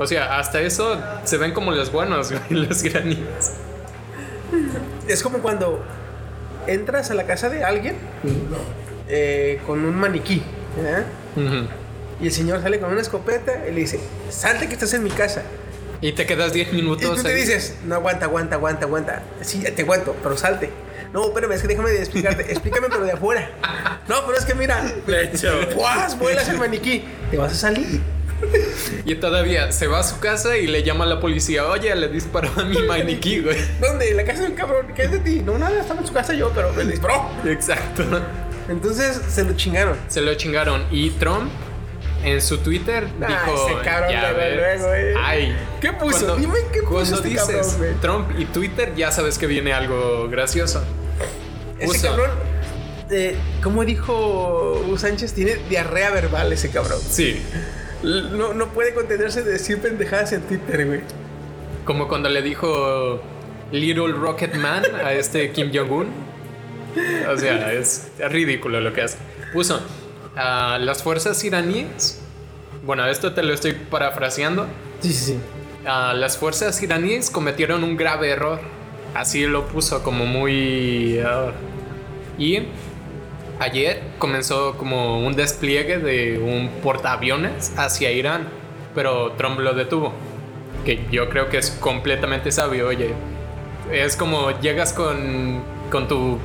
[0.02, 3.18] O sea, hasta eso se ven como los buenos, güey, los iraníes.
[5.06, 5.84] Es como cuando
[6.66, 7.96] entras a la casa de alguien
[9.08, 10.42] eh, con un maniquí.
[10.78, 11.04] ¿eh?
[12.18, 15.10] Y el señor sale con una escopeta y le dice, salte que estás en mi
[15.10, 15.42] casa.
[16.00, 17.16] Y te quedas 10 Y minutos.
[17.16, 17.34] tú te ahí.
[17.34, 19.22] dices, no aguanta, aguanta, aguanta, aguanta.
[19.42, 20.70] Sí, te aguanto, pero salte.
[21.12, 22.50] No, espérame, es que déjame de explicarte.
[22.50, 23.50] Explícame, pero de afuera.
[24.08, 24.82] No, pero es que mira.
[25.06, 25.74] De.
[26.18, 27.04] Vuelas el maniquí.
[27.30, 28.00] ¿Te vas a salir?
[29.04, 31.66] Y todavía se va a su casa y le llama a la policía.
[31.66, 33.56] Oye, le disparó a mi maniquí, güey.
[33.80, 34.10] ¿Dónde?
[34.10, 34.86] En la casa de un cabrón.
[34.94, 35.40] ¿Qué es de ti?
[35.44, 37.28] No, nada, estaba en su casa yo, pero me disparó.
[37.46, 38.04] Exacto.
[38.68, 39.96] Entonces se lo chingaron.
[40.08, 40.84] Se lo chingaron.
[40.90, 41.50] Y Trump
[42.22, 43.66] en su Twitter Ah, dijo.
[43.68, 44.56] ese cabrón ya ves".
[44.80, 45.14] luego, eh.
[45.18, 45.56] Ay.
[45.80, 46.26] ¿Qué puso?
[46.26, 47.96] Cuando- Dime qué puso Cuando este dices cabrón.
[48.00, 50.82] Trump y Twitter, ya sabes que viene algo gracioso.
[51.78, 52.30] Ese Puso- cabrón,
[53.10, 57.00] eh, como dijo Hugo Sánchez, tiene diarrea verbal ese cabrón.
[57.08, 57.42] Sí.
[58.02, 61.00] No, no puede contenerse de decir pendejadas en Twitter, güey.
[61.84, 63.20] Como cuando le dijo
[63.72, 66.08] Little Rocket Man a este Kim Jong-un.
[67.32, 69.18] O sea, es ridículo lo que hace.
[69.52, 69.80] Puso
[70.36, 72.20] a las fuerzas iraníes.
[72.84, 74.66] Bueno, esto te lo estoy parafraseando.
[75.00, 75.38] Sí, sí, sí.
[75.86, 78.60] Ah, las fuerzas iraníes cometieron un grave error.
[79.14, 81.18] Así lo puso como muy...
[81.20, 81.52] ah,
[82.38, 82.62] y
[83.60, 88.48] ayer comenzó como un despliegue de un portaaviones hacia Irán,
[88.94, 90.12] pero Trump lo detuvo.
[90.84, 93.14] Que yo creo que es completamente sabio, oye.
[93.92, 96.38] Es como llegas con, con tu,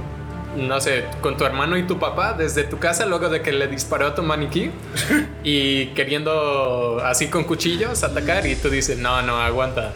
[0.57, 3.67] no sé, con tu hermano y tu papá desde tu casa luego de que le
[3.67, 4.71] disparó a tu maniquí
[5.43, 9.93] y queriendo así con cuchillos atacar y tú dices, no, no, aguanta.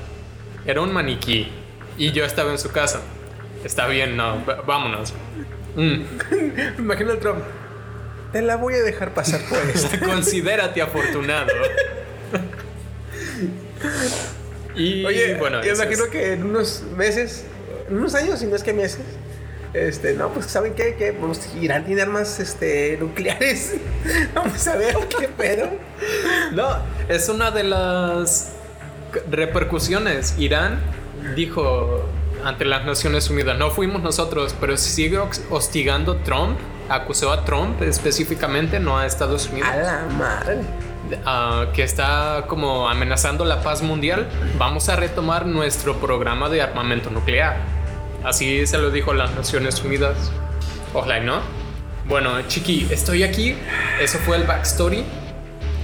[0.66, 1.52] Era un maniquí
[1.98, 3.02] y yo estaba en su casa.
[3.66, 5.14] Está bien, no, vámonos.
[5.76, 7.40] Mm, Me imagino al Trump.
[8.32, 9.98] Te la voy a dejar pasar por esto.
[10.06, 11.52] Considérate afortunado.
[14.76, 16.10] Y Oye, bueno, yo imagino es.
[16.10, 17.46] que en unos meses,
[17.90, 19.00] en unos años, si no es que meses,
[19.74, 20.96] este, no, pues ¿saben qué?
[20.96, 23.76] Que pues, Irán tiene armas este, nucleares.
[24.36, 25.70] Vamos a ver qué pedo.
[26.54, 26.78] No,
[27.08, 28.52] es una de las
[29.30, 30.36] repercusiones.
[30.38, 30.80] Irán
[31.36, 32.06] dijo
[32.44, 36.58] ante las Naciones Unidas, no fuimos nosotros, pero sigue hostigando Trump,
[36.90, 40.62] acusó a Trump específicamente, no a Estados Unidos, A la madre.
[41.26, 44.28] ah, que está como amenazando la paz mundial.
[44.58, 47.58] Vamos a retomar nuestro programa de armamento nuclear.
[48.24, 50.32] Así se lo dijo las Naciones Unidas.
[50.94, 51.40] Y ¿no?
[52.08, 53.56] Bueno, Chiqui, estoy aquí.
[54.02, 55.04] Eso fue el backstory.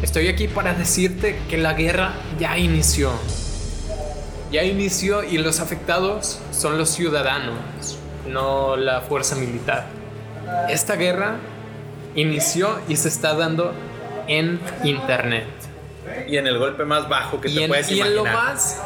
[0.01, 3.11] Estoy aquí para decirte que la guerra ya inició.
[4.55, 7.57] Ya inició y los afectados son los ciudadanos,
[8.25, 9.83] no la fuerza militar.
[10.69, 11.35] Esta guerra
[12.15, 13.73] inició y se está dando
[14.27, 15.43] en internet.
[16.29, 18.25] Y en el golpe más bajo que Y te en, puedes y en imaginar.
[18.25, 18.81] lo más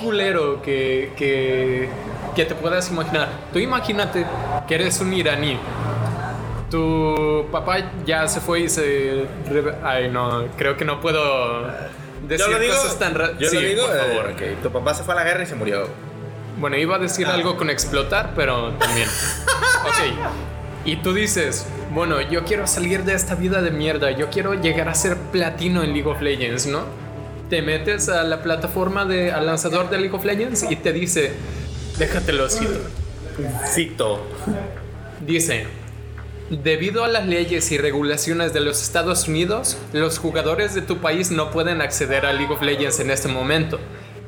[0.00, 1.88] culero que, que,
[2.36, 3.28] que te puedas imaginar.
[3.52, 4.24] Tú imagínate
[4.68, 5.58] que eres un iraní.
[6.70, 9.26] Tu papá ya se fue y se...
[9.82, 11.66] Ay, no, creo que no puedo
[12.28, 14.30] decir Yo lo digo, cosas tan ra- yo Sí, lo digo, por favor.
[14.30, 15.88] eh, que tu papá se fue a la guerra y se murió.
[16.58, 19.08] Bueno, iba a decir algo con explotar, pero también.
[19.84, 20.28] ok.
[20.84, 24.88] Y tú dices, bueno, yo quiero salir de esta vida de mierda, yo quiero llegar
[24.88, 26.82] a ser platino en League of Legends, ¿no?
[27.50, 31.32] Te metes a la plataforma de, al lanzador de League of Legends y te dice,
[31.98, 32.80] déjatelo cito.
[33.72, 34.26] Cito.
[35.20, 35.66] Dice,
[36.50, 41.30] debido a las leyes y regulaciones de los Estados Unidos, los jugadores de tu país
[41.30, 43.78] no pueden acceder a League of Legends en este momento.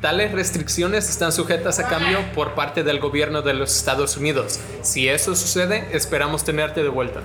[0.00, 4.58] Tales restricciones están sujetas a cambio por parte del gobierno de los Estados Unidos.
[4.82, 7.20] Si eso sucede, esperamos tenerte de vuelta.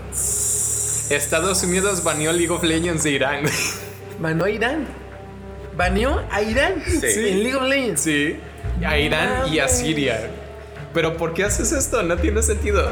[1.09, 3.45] Estados Unidos baneó League of Legends de Irán.
[4.19, 4.87] Baneó a Irán.
[5.75, 6.81] Baneó a Irán.
[6.85, 7.29] Sí.
[7.29, 8.01] En League of Legends.
[8.01, 8.37] sí,
[8.85, 10.29] a Irán y a Siria.
[10.93, 12.01] Pero ¿por qué haces esto?
[12.03, 12.89] No tiene sentido.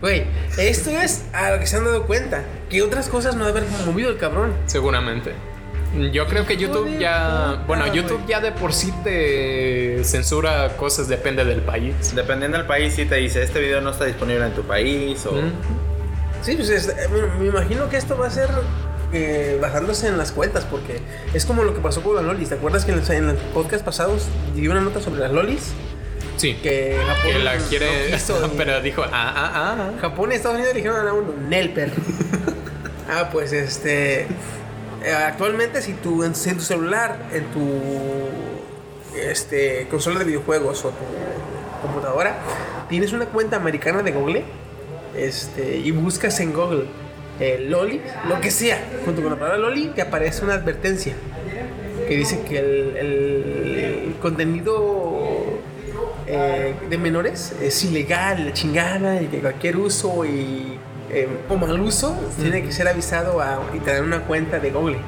[0.00, 0.24] Güey,
[0.58, 2.42] esto es a lo que se han dado cuenta.
[2.70, 4.52] Que otras cosas no debe haber movido el cabrón.
[4.66, 5.32] Seguramente.
[6.12, 7.52] Yo creo que YouTube ya.
[7.52, 7.86] puta, Bueno.
[7.94, 11.94] YouTube ya de por sí te censura cosas, depende del país.
[12.14, 15.32] Dependiendo del país, si te dice este video no está disponible en tu país o.
[15.32, 15.52] Mm.
[16.42, 18.50] Sí, pues es- eh, me, me imagino que esto va a ser
[19.12, 21.00] eh, basándose en las cuentas, porque
[21.32, 22.50] es como lo que pasó con las lolis.
[22.50, 25.72] ¿Te acuerdas que en los, en los podcasts pasados di una nota sobre las lolis?
[26.36, 26.54] Sí.
[26.62, 28.10] Que Japón Que la no quiere.
[28.12, 29.90] quiso y- pero dijo, ah, ah, ah.
[30.00, 31.94] Japón y Estados Unidos le dijeron a uno, Nel, perro.
[33.10, 34.22] ah, pues este.
[34.22, 37.60] eh, Actualmente, si tú en, en tu celular, en tu
[39.18, 41.04] este, consola de videojuegos o tu
[41.82, 42.36] computadora,
[42.88, 44.44] tienes una cuenta americana de Google
[45.16, 46.84] este, y buscas en Google
[47.40, 51.14] eh, Loli, lo que sea, junto con la palabra Loli, te aparece una advertencia
[52.08, 55.35] que dice que el, el contenido
[56.26, 60.78] eh, de menores es ilegal, la chingada, y que cualquier uso y
[61.10, 64.98] eh, o mal uso tiene que ser avisado a, y tener una cuenta de Google.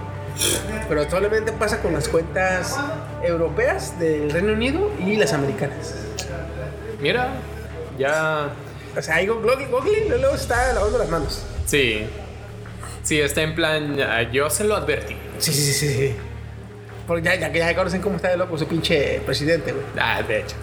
[0.88, 2.76] Pero actualmente pasa con las cuentas
[3.22, 5.94] europeas del Reino Unido y las americanas.
[7.00, 7.30] Mira,
[7.98, 8.50] ya.
[8.96, 11.42] O sea, ahí Google, Google luego está lavando las manos.
[11.66, 12.06] Sí.
[13.02, 13.96] Sí, está en plan.
[14.32, 15.16] Yo se lo advertí.
[15.38, 16.14] Sí, sí, sí, sí.
[17.06, 19.84] Porque ya, ya, ya conocen cómo está de loco su pinche presidente, güey.
[19.98, 20.56] Ah, de hecho.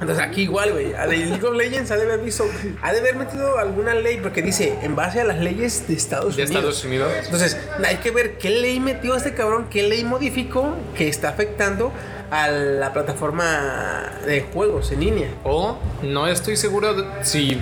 [0.00, 0.94] Entonces aquí igual, güey.
[0.94, 2.44] A League of Legends ha de haber visto,
[2.82, 6.36] ha de haber metido alguna ley, porque dice, en base a las leyes de Estados
[6.36, 6.56] De Unidos.
[6.56, 7.12] Estados Unidos.
[7.24, 11.92] Entonces, hay que ver qué ley metió este cabrón, qué ley modificó que está afectando
[12.30, 15.28] a la plataforma de juegos en línea.
[15.44, 17.60] O no estoy seguro de- si.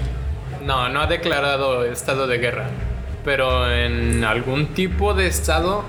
[0.62, 2.66] No, no ha declarado estado de guerra.
[3.24, 5.82] Pero en algún tipo de estado,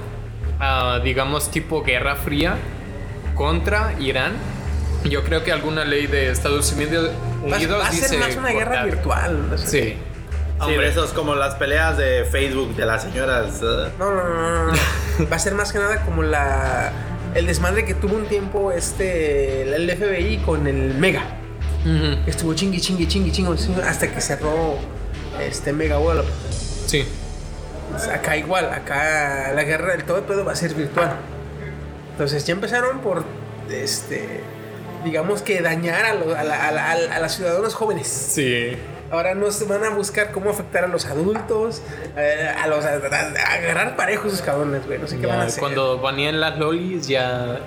[0.60, 2.56] ah, digamos tipo guerra fría
[3.36, 4.34] contra Irán,
[5.06, 7.12] yo creo que alguna ley de Estados Unidos,
[7.44, 9.50] Va, Unidos va a ser dice más una guerra virtual.
[9.50, 9.68] no sé.
[9.68, 9.98] Sí.
[10.66, 13.62] Sí, de esos como las peleas de Facebook de las señoras.
[13.64, 14.74] eh, No, no, no, no.
[15.32, 16.92] Va a ser más que nada como la
[17.34, 21.24] el desmadre que tuvo un tiempo este el FBI con el Mega.
[22.26, 23.56] Estuvo chingui, chingui, chingui, chingui,
[23.88, 24.78] hasta que cerró
[25.40, 26.26] este Mega World.
[26.88, 27.06] Sí.
[28.14, 31.16] Acá igual, acá la guerra del todo el pedo va a ser virtual.
[32.12, 33.24] Entonces ya empezaron por
[33.70, 34.42] este
[35.04, 38.08] digamos que dañar a, lo- a, la- a la- a la- a los ciudadanos jóvenes.
[38.08, 38.72] Sí.
[39.12, 41.82] Ahora nos van a buscar cómo afectar a los adultos,
[42.16, 45.00] eh, a los a, a- a agarrar parejos esos cabrones, güey.
[45.00, 45.60] No sé qué van a hacer.
[45.60, 47.60] cuando baneen las lolis, ya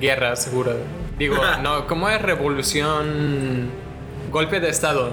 [0.00, 0.72] guerra segura.
[1.18, 3.70] Digo, no, ¿cómo es revolución?
[4.30, 5.10] Golpe de estado.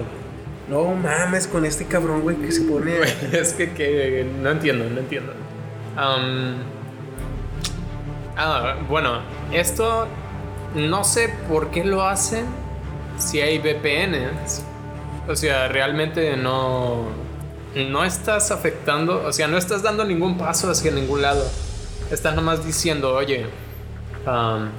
[0.68, 2.92] No mames con este cabrón, güey, que se pone.
[3.32, 5.32] es que, que no entiendo, no entiendo.
[8.36, 9.20] Ah, bueno,
[9.52, 10.06] esto
[10.76, 12.44] no sé por qué lo hacen
[13.18, 14.62] si hay VPNs.
[15.26, 17.08] O sea, realmente no,
[17.74, 21.44] no estás afectando, o sea, no estás dando ningún paso hacia ningún lado.
[22.12, 23.46] Estás nomás diciendo, oye,
[24.24, 24.70] am,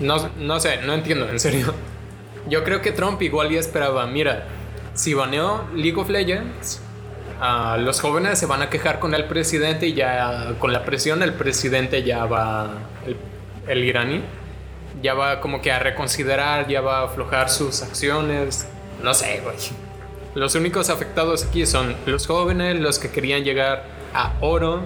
[0.00, 1.72] no, no sé, no entiendo, en serio.
[2.48, 4.44] Yo creo que Trump igual ya esperaba, mira,
[4.94, 6.80] si baneó League of Legends,
[7.40, 11.22] ah, los jóvenes se van a quejar con el presidente y ya con la presión
[11.22, 12.70] el presidente ya va,
[13.06, 13.16] el,
[13.66, 14.22] el iraní,
[15.06, 18.66] ya va como que a reconsiderar, ya va a aflojar sus acciones,
[19.04, 19.56] no sé, güey.
[20.34, 24.80] Los únicos afectados aquí son los jóvenes, los que querían llegar a oro,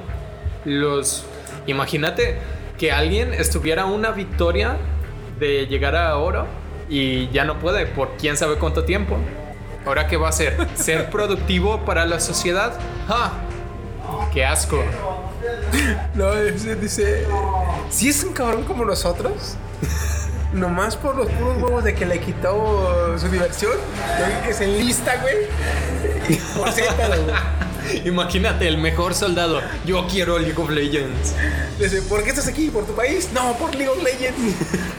[0.67, 1.25] los...
[1.67, 2.37] Imagínate
[2.77, 4.77] que alguien estuviera a una victoria
[5.39, 6.47] de llegar a oro
[6.91, 9.17] y ya no puede por quién sabe cuánto tiempo.
[9.87, 10.69] Ahora qué va a hacer?
[10.75, 12.79] ¿Ser productivo para la sociedad?
[13.09, 13.33] ¡Ja!
[14.35, 14.85] ¡Qué asco!
[16.15, 17.27] No, dice, dice.
[17.89, 19.57] Si es un cabrón como nosotros.
[20.53, 23.73] Nomás por los puros huevos de que le quitó su diversión.
[24.45, 25.37] Que se enlista, güey.
[26.29, 28.05] Y por güey.
[28.05, 29.61] Imagínate el mejor soldado.
[29.85, 31.35] Yo quiero League of Legends.
[31.79, 32.69] Dice, ¿por qué estás aquí?
[32.69, 33.31] ¿Por tu país?
[33.33, 34.57] No, por League of Legends.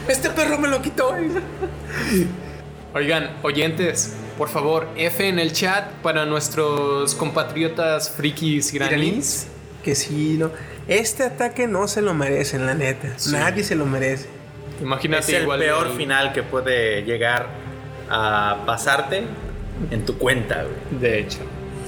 [0.08, 1.30] Este perro me lo quitó, güey.
[2.94, 9.48] Oigan, oyentes, por favor, F en el chat para nuestros compatriotas frikis iraníes.
[9.84, 10.52] Que sí, no.
[10.88, 13.16] Este ataque no se lo merecen, la neta.
[13.32, 14.41] Nadie se lo merece.
[14.82, 17.48] Imagínate Es el igual peor el- final que puede llegar
[18.10, 19.24] a pasarte
[19.91, 21.00] en tu cuenta, güey.
[21.02, 21.39] De hecho.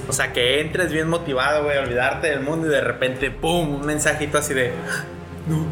[0.08, 3.74] O sea, que entres bien motivado, güey, a olvidarte del mundo y de repente, ¡pum!
[3.76, 4.70] Un mensajito así de.
[5.48, 5.66] No,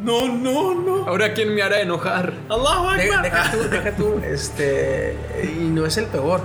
[0.00, 1.06] no, no, no.
[1.08, 2.32] Ahora quién me hará enojar.
[2.48, 3.22] Allahu De- Akbar.
[3.22, 5.16] deja tú, deja tú, este.
[5.58, 6.40] Y no es el peor.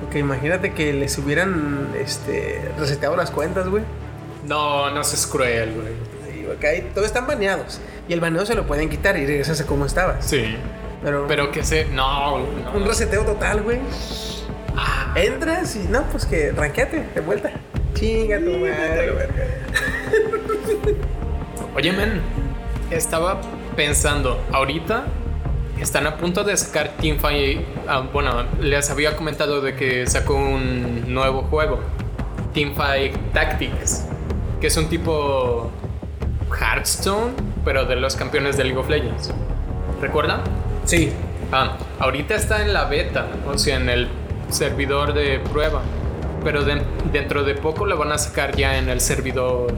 [0.00, 3.84] Porque imagínate que les hubieran este, reseteado las cuentas, güey.
[4.46, 5.92] No, no seas cruel, güey.
[6.34, 7.80] Sí, porque ahí todos están baneados.
[8.12, 10.26] Y el baneo se lo pueden quitar y regresas a como estabas.
[10.26, 10.54] Sí.
[11.02, 11.86] Pero, Pero que se.
[11.86, 12.72] No, no.
[12.74, 13.78] un reseteo total, güey.
[15.14, 17.52] Entras y no, pues que ranqueate de vuelta.
[17.94, 19.12] Chinga tu madre.
[21.74, 22.20] Oye, men,
[22.90, 23.40] estaba
[23.76, 25.06] pensando, ahorita
[25.80, 27.62] están a punto de sacar Teamfight.
[27.88, 31.80] ah, bueno, les había comentado de que sacó un nuevo juego,
[32.52, 34.04] Teamfight Tactics,
[34.60, 35.70] que es un tipo
[36.50, 39.30] Hearthstone, pero de los campeones de League of Legends.
[40.00, 40.40] ¿Recuerdan?
[40.84, 41.12] Sí.
[41.52, 44.08] Ah, ahorita está en la beta, o sea, en el
[44.50, 45.82] servidor de prueba.
[46.44, 49.72] Pero de- dentro de poco lo van a sacar ya en el servidor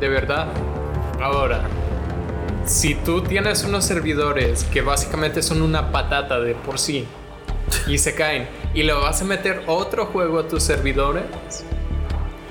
[0.00, 0.46] de verdad.
[1.20, 1.62] Ahora,
[2.66, 7.06] si tú tienes unos servidores que básicamente son una patata de por sí
[7.86, 11.24] y se caen y le vas a meter otro juego a tus servidores,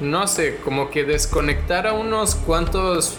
[0.01, 3.17] no sé, como que desconectar a unos cuantos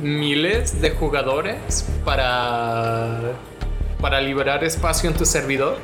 [0.00, 3.20] miles de jugadores para
[4.00, 5.78] para liberar espacio en tu servidor.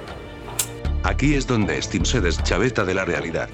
[1.02, 3.48] Aquí es donde Steam se deschaveta de la realidad.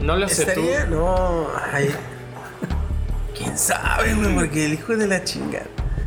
[0.00, 0.62] No lo sé tú.
[0.88, 1.48] No.
[1.72, 1.90] Ay.
[3.36, 4.34] ¿Quién sabe, güey?
[4.34, 5.62] Porque el hijo de la chinga.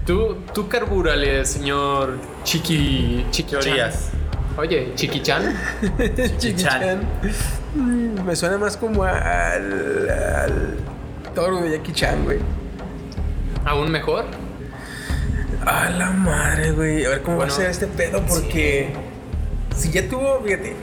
[0.05, 3.25] Tú, tú carbúrale, señor Chiqui.
[3.31, 4.09] Chiqui Teorías.
[4.57, 5.53] Oye, Chiqui-chan.
[6.37, 7.01] Chiqui-chan.
[7.75, 10.77] Mm, Me suena más como al, al
[11.33, 12.39] toro de Jackie Chan, güey.
[13.65, 14.25] Aún mejor.
[15.65, 17.05] A la madre, güey.
[17.05, 18.89] A ver cómo Bueno, va a ser este pedo, porque
[19.75, 20.73] si ya tuvo, fíjate,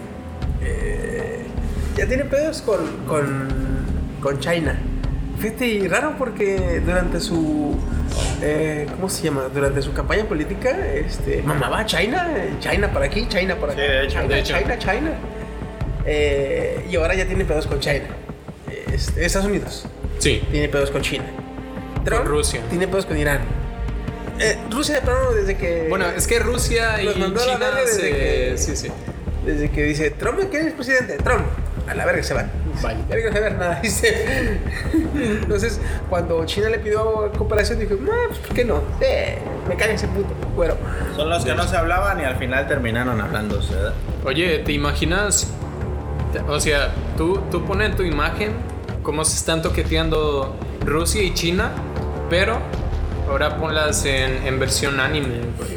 [0.62, 1.44] eh,
[1.96, 3.48] ya tiene pedos con, con,
[4.20, 4.76] con China.
[5.38, 7.76] Fíjate, y raro porque durante su,
[8.42, 9.44] eh, ¿cómo se llama?
[9.54, 12.28] Durante su campaña política, este, mamaba China,
[12.60, 13.82] China para aquí, China para acá.
[13.82, 14.58] Sí, de hecho, China, de hecho.
[14.58, 15.10] China, China.
[16.04, 18.06] Eh, y ahora ya tiene pedos con China.
[18.92, 19.86] Este, Estados Unidos
[20.18, 20.42] Sí.
[20.50, 21.24] tiene pedos con China.
[22.04, 22.60] Trump Rusia.
[22.70, 23.40] tiene pedos con Irán.
[24.38, 25.86] Eh, Rusia de plano desde que.
[25.88, 28.10] Bueno, es que Rusia y a la China desde se...
[28.10, 28.88] que- Sí, sí.
[29.44, 31.16] Desde que dice Trump, ¿quién es presidente?
[31.18, 31.42] Trump.
[31.88, 32.50] A la verga se van.
[32.80, 32.98] Vale.
[33.08, 33.80] Verga no saber nada.
[33.82, 34.58] Dice.
[35.14, 38.82] Entonces, cuando China le pidió cooperación, dijo, no, pues ¿por qué no?
[39.00, 39.38] Eh,
[39.68, 40.28] me cae ese puto.
[40.54, 40.74] Bueno,
[41.16, 43.94] Son los que no se hablaban y al final terminaron hablándose, ¿verdad?
[44.24, 45.48] Oye, ¿te imaginas?
[46.48, 48.52] O sea, tú, tú pones en tu imagen
[49.02, 51.72] cómo se están toqueteando Rusia y China,
[52.32, 52.58] pero
[53.28, 55.40] ahora ponlas en, en versión anime.
[55.58, 55.76] güey.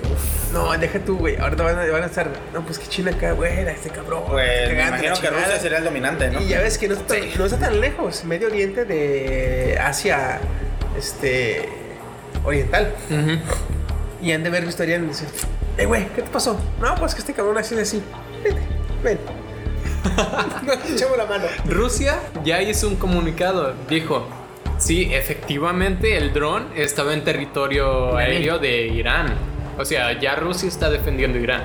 [0.54, 1.36] No, deja tú, güey.
[1.36, 2.30] Ahorita van a, van a estar.
[2.54, 4.24] No, pues que China acá, güey, este cabrón.
[4.26, 5.30] Pues me imagino que.
[5.32, 6.40] Rusia sería el dominante, ¿no?
[6.40, 8.24] Y ya ves que no está, tan, no está tan lejos.
[8.24, 10.40] Medio Oriente de Asia
[10.98, 11.68] este,
[12.46, 12.96] Oriental.
[13.10, 14.26] Ujú.
[14.26, 15.28] Y han de ver visto harían y decir,
[15.78, 16.58] eh, güey, ¿qué te pasó?
[16.80, 18.02] No, pues que este cabrón así de así.
[18.46, 18.62] Vete,
[19.04, 19.20] ven.
[20.66, 21.48] Nos echamos la mano.
[21.66, 23.74] Rusia ya hizo un comunicado.
[23.90, 24.26] Dijo,
[24.78, 29.34] sí, efectivamente el dron estaba en territorio aéreo de Irán.
[29.78, 31.64] O sea, ya Rusia está defendiendo Irán.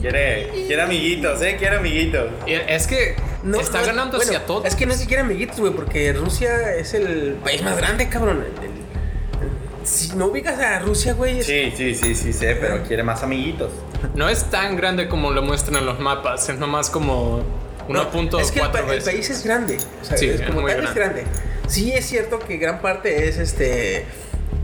[0.00, 1.56] Quiere, quiere amiguitos, ¿eh?
[1.58, 2.30] Quiere amiguitos.
[2.46, 3.16] Es que
[3.58, 4.64] está no, ganando bueno, hacia todo.
[4.64, 8.44] Es que no siquiera amiguitos, güey, porque Rusia es el país más grande, cabrón.
[8.58, 12.82] El- el- si no ubicas a Rusia, güey, es- Sí, sí, sí, sí, sé, pero
[12.84, 13.72] quiere más amiguitos.
[14.14, 17.42] No es tan grande como lo muestran en los mapas, es nomás como
[17.88, 19.04] No, 1.4 es que el, pa- el veces.
[19.12, 19.78] país es grande.
[20.00, 21.24] O sea, Sí, es es muy tal es grande.
[21.70, 24.04] Sí, es cierto que gran parte es este.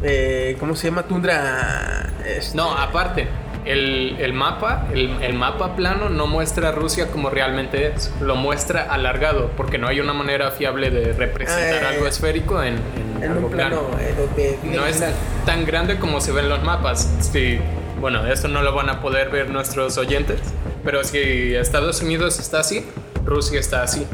[0.02, 1.04] eh, ¿Cómo se llama?
[1.04, 2.10] Tundra.
[2.26, 3.28] este, No, aparte,
[3.64, 8.34] el, el mapa, el, el mapa plano no muestra a Rusia como realmente es, lo
[8.36, 12.74] muestra alargado, porque no hay una manera fiable de representar Ah, eh, algo esférico en,
[12.74, 14.00] en en algo un plano plano.
[14.36, 15.02] eh, No es
[15.44, 17.08] tan grande como se ve en los mapas.
[17.20, 17.58] Sí,
[18.00, 20.38] bueno, esto no lo van a poder ver nuestros oyentes,
[20.84, 22.84] pero si Estados Unidos está así,
[23.24, 24.06] Rusia está así.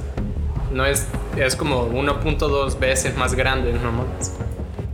[0.73, 4.33] No es, es como 1.2 veces más grande nomás.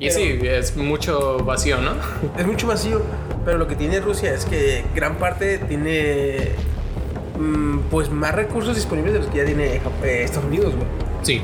[0.00, 1.92] Y Pero- sí, es mucho vacío, ¿no?
[2.38, 3.02] Es mucho vacío,
[3.44, 6.50] pero lo que tiene Rusia es que gran parte tiene
[7.38, 10.86] mm, pues más recursos disponibles de los que ya tiene eh, Estados Unidos, güey.
[11.22, 11.42] Sí.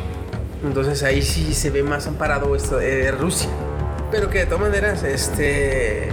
[0.65, 3.51] Entonces ahí sí se ve más amparado esto de Rusia.
[4.11, 6.09] Pero que de todas maneras, este.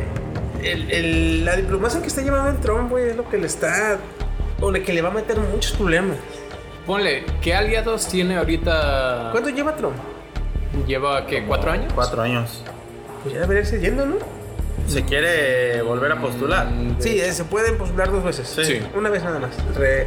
[0.64, 4.00] el- el- la diplomacia que está llevando el Trump, güey, es lo que le está.
[4.60, 6.18] O le que le va a meter muchos problemas.
[6.92, 9.30] Ponle, ¿qué aliados tiene ahorita?
[9.32, 9.96] ¿Cuánto lleva Trump?
[10.86, 11.46] ¿Lleva qué?
[11.46, 11.90] ¿Cuatro años?
[11.96, 12.62] Cuatro años.
[13.24, 14.16] Pues ya debería ir yendo, ¿no?
[14.90, 16.68] ¿Se quiere volver a postular?
[16.68, 18.46] Mm, Sí, eh, se pueden postular dos veces.
[18.50, 18.82] Sí.
[18.94, 19.52] Una vez nada más.
[19.78, 20.06] Re-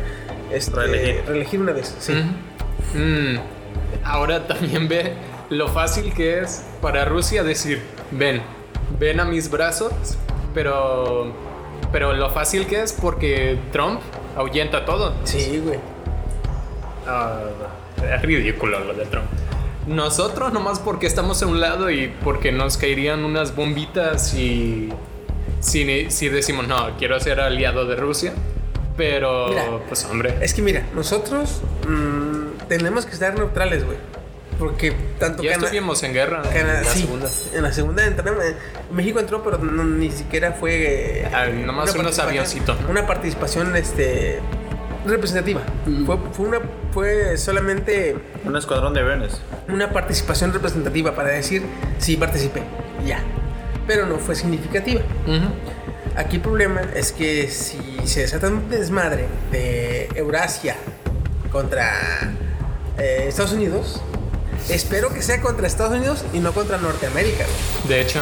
[0.52, 1.24] este, Reelegir.
[1.26, 2.12] reelegir una vez, sí.
[2.12, 2.98] Ujú.
[3.02, 3.38] Mm,
[4.04, 5.14] Ahora también ve
[5.48, 8.42] lo fácil que es para Rusia decir, ven,
[9.00, 9.90] ven a mis brazos,
[10.52, 11.32] pero,
[11.92, 14.02] pero lo fácil que es porque Trump
[14.36, 15.14] ahuyenta todo.
[15.24, 15.78] Sí, güey.
[17.06, 17.38] Ah,
[18.14, 19.26] es ridículo lo de Trump.
[19.86, 24.88] Nosotros nomás porque estamos a un lado y porque nos caerían unas bombitas y
[25.60, 28.32] si, si decimos no, quiero ser aliado de Rusia,
[28.96, 30.34] pero Mira, pues hombre.
[30.40, 33.98] Es que mira, nosotros mm, tenemos que estar neutrales, güey.
[34.58, 37.28] Porque tanto Ya Cana- estuvimos en guerra en la sí, segunda.
[37.54, 38.44] En la segunda entramos.
[38.44, 38.54] eh,
[38.92, 41.22] México entró, pero no- ni siquiera fue.
[41.22, 42.88] eh, Ah, nomás una unos avioncitos, ¿no?
[42.88, 44.38] Una participación este,
[45.06, 45.60] representativa.
[46.06, 46.60] Fue, fue, una,
[46.92, 49.40] fue solamente Un escuadrón de aviones.
[49.68, 51.62] una participación representativa para decir
[51.98, 52.62] sí participé.
[53.06, 53.20] Ya.
[53.86, 55.02] Pero no fue significativa.
[56.16, 60.76] Aquí el problema es que si se desata un desmadre de Eurasia
[61.50, 62.32] contra
[62.98, 64.00] eh, Estados Unidos,
[64.68, 67.44] espero que sea contra Estados Unidos y no contra Norteamérica.
[67.88, 68.20] De hecho,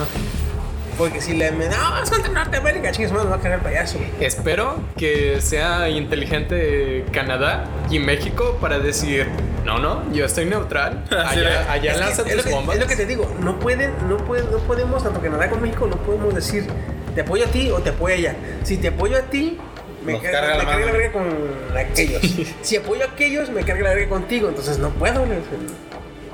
[1.02, 1.76] Porque si le me no,
[2.08, 3.98] contra Norteamérica, chingas, me va a cagar el payaso.
[4.20, 9.26] espero que sea inteligente Canadá y México para decir,
[9.64, 11.04] no, no, yo estoy neutral.
[11.10, 12.76] Allá, allá Es que- lanza tus que, bombas.
[12.76, 15.86] es lo que te digo, no pueden, no pueden, no podemos, tanto Canadá como México,
[15.86, 16.66] no podemos decir
[17.14, 18.36] te apoyo a ti o te apoyo a ella.
[18.62, 19.58] Si te apoyo a ti,
[20.04, 22.22] me Nos carga, carga la me carga la verga con aquellos.
[22.62, 24.48] si apoyo a aquellos, me carga la verga contigo.
[24.48, 25.24] Entonces no puedo.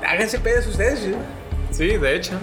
[0.05, 0.99] Háganse pedos ustedes.
[0.99, 1.15] ¿sí?
[1.71, 2.33] Sí, de hecho.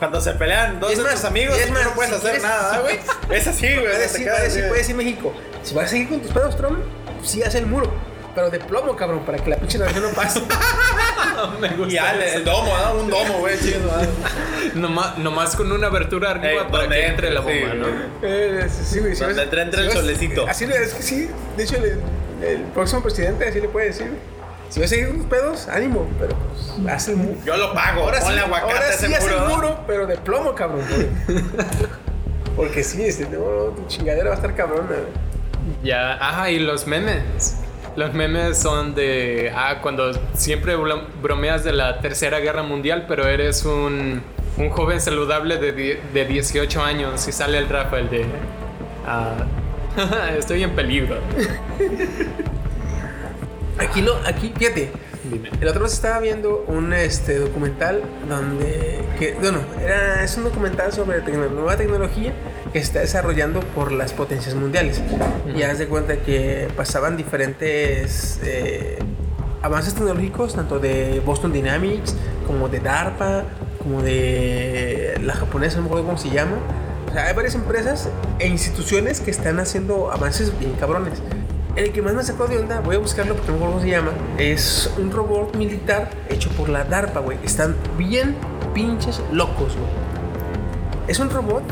[0.00, 2.30] Cuando se pelean dos Es de más, tus amigos, es más, no puedes si hacer
[2.32, 2.98] quieres- nada, güey.
[3.30, 3.78] Es así, güey.
[3.80, 4.68] Puede te decir, quedas puede así, decir, güey.
[4.68, 5.32] puede decir México.
[5.62, 6.78] Si vas a seguir con tus pedos, Trump,
[7.22, 7.92] sí haz el muro.
[8.34, 10.40] Pero de plomo, cabrón, para que la pinche relación no pase.
[11.60, 12.94] Me gusta Y ya, el, domo, ¿no?
[13.00, 13.80] Un domo, güey, chido.
[13.80, 14.80] ¿no?
[14.80, 17.86] Nomás, nomás con una abertura arriba Eh, para que entre la bomba, sí, ¿no?
[17.86, 17.98] güey.
[18.22, 19.14] Eh, sí, güey.
[19.16, 20.46] si Donde entre- entre si el solecito.
[20.48, 21.28] Así le- es que sí.
[21.56, 22.00] De hecho, el,
[22.42, 24.12] el próximo presidente así le puede decir.
[24.70, 27.36] Si vas a seguir unos pedos, ánimo, pero pues haz el muro.
[27.44, 28.02] Yo lo pago.
[28.02, 29.56] Ahora sí, aguacate ahora sí haz muro, el ¿no?
[29.56, 30.82] muro, pero de plomo, cabrón.
[30.88, 31.08] güey.
[32.56, 34.88] Porque sí, este, no, tu chingadera va a estar cabrona.
[35.82, 37.56] Ya, ajá, y los memes.
[37.96, 43.64] Los memes son de, ah, cuando siempre bromeas de la Tercera Guerra Mundial, pero eres
[43.64, 44.22] un,
[44.56, 48.24] un joven saludable de, de 18 años y sale el Rafael de,
[49.04, 49.46] ah,
[50.38, 51.16] estoy en peligro.
[53.80, 54.90] Aquí, lo, aquí, fíjate.
[55.30, 55.50] Dime.
[55.60, 60.92] El otro vez estaba viendo un este, documental donde, que, bueno, era, es un documental
[60.92, 62.32] sobre tecno- nueva tecnología
[62.72, 65.00] que se está desarrollando por las potencias mundiales.
[65.54, 68.98] Y haz de cuenta que pasaban diferentes eh,
[69.60, 72.14] avances tecnológicos, tanto de Boston Dynamics,
[72.46, 73.44] como de DARPA,
[73.82, 76.56] como de la japonesa, no me acuerdo cómo se llama.
[77.10, 78.08] O sea, hay varias empresas
[78.38, 81.20] e instituciones que están haciendo avances bien cabrones.
[81.80, 83.84] El que más me sacó de onda, voy a buscarlo porque no me acuerdo cómo
[83.86, 87.38] se llama, es un robot militar hecho por la DARPA, güey.
[87.42, 88.36] Están bien
[88.74, 89.90] pinches locos, güey.
[91.08, 91.62] Es un robot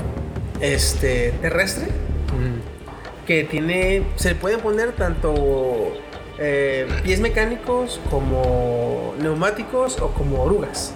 [0.60, 1.88] este, terrestre
[2.32, 5.92] Mm, que tiene, se le pueden poner tanto
[6.38, 10.92] eh, pies mecánicos como neumáticos o como orugas.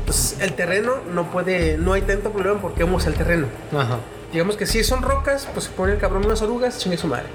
[0.00, 3.48] Entonces el terreno no puede, no hay tanto problema porque vamos al terreno.
[3.76, 3.98] Ajá.
[4.32, 7.26] Digamos que si son rocas, pues se pone el cabrón unas orugas, chingue su madre.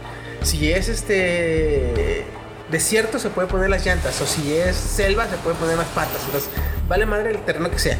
[0.41, 2.25] Si es este
[2.71, 4.19] desierto, se puede poner las llantas.
[4.21, 6.21] O si es selva, se puede poner las patas.
[6.25, 6.49] Entonces,
[6.87, 7.97] vale madre el terreno que sea.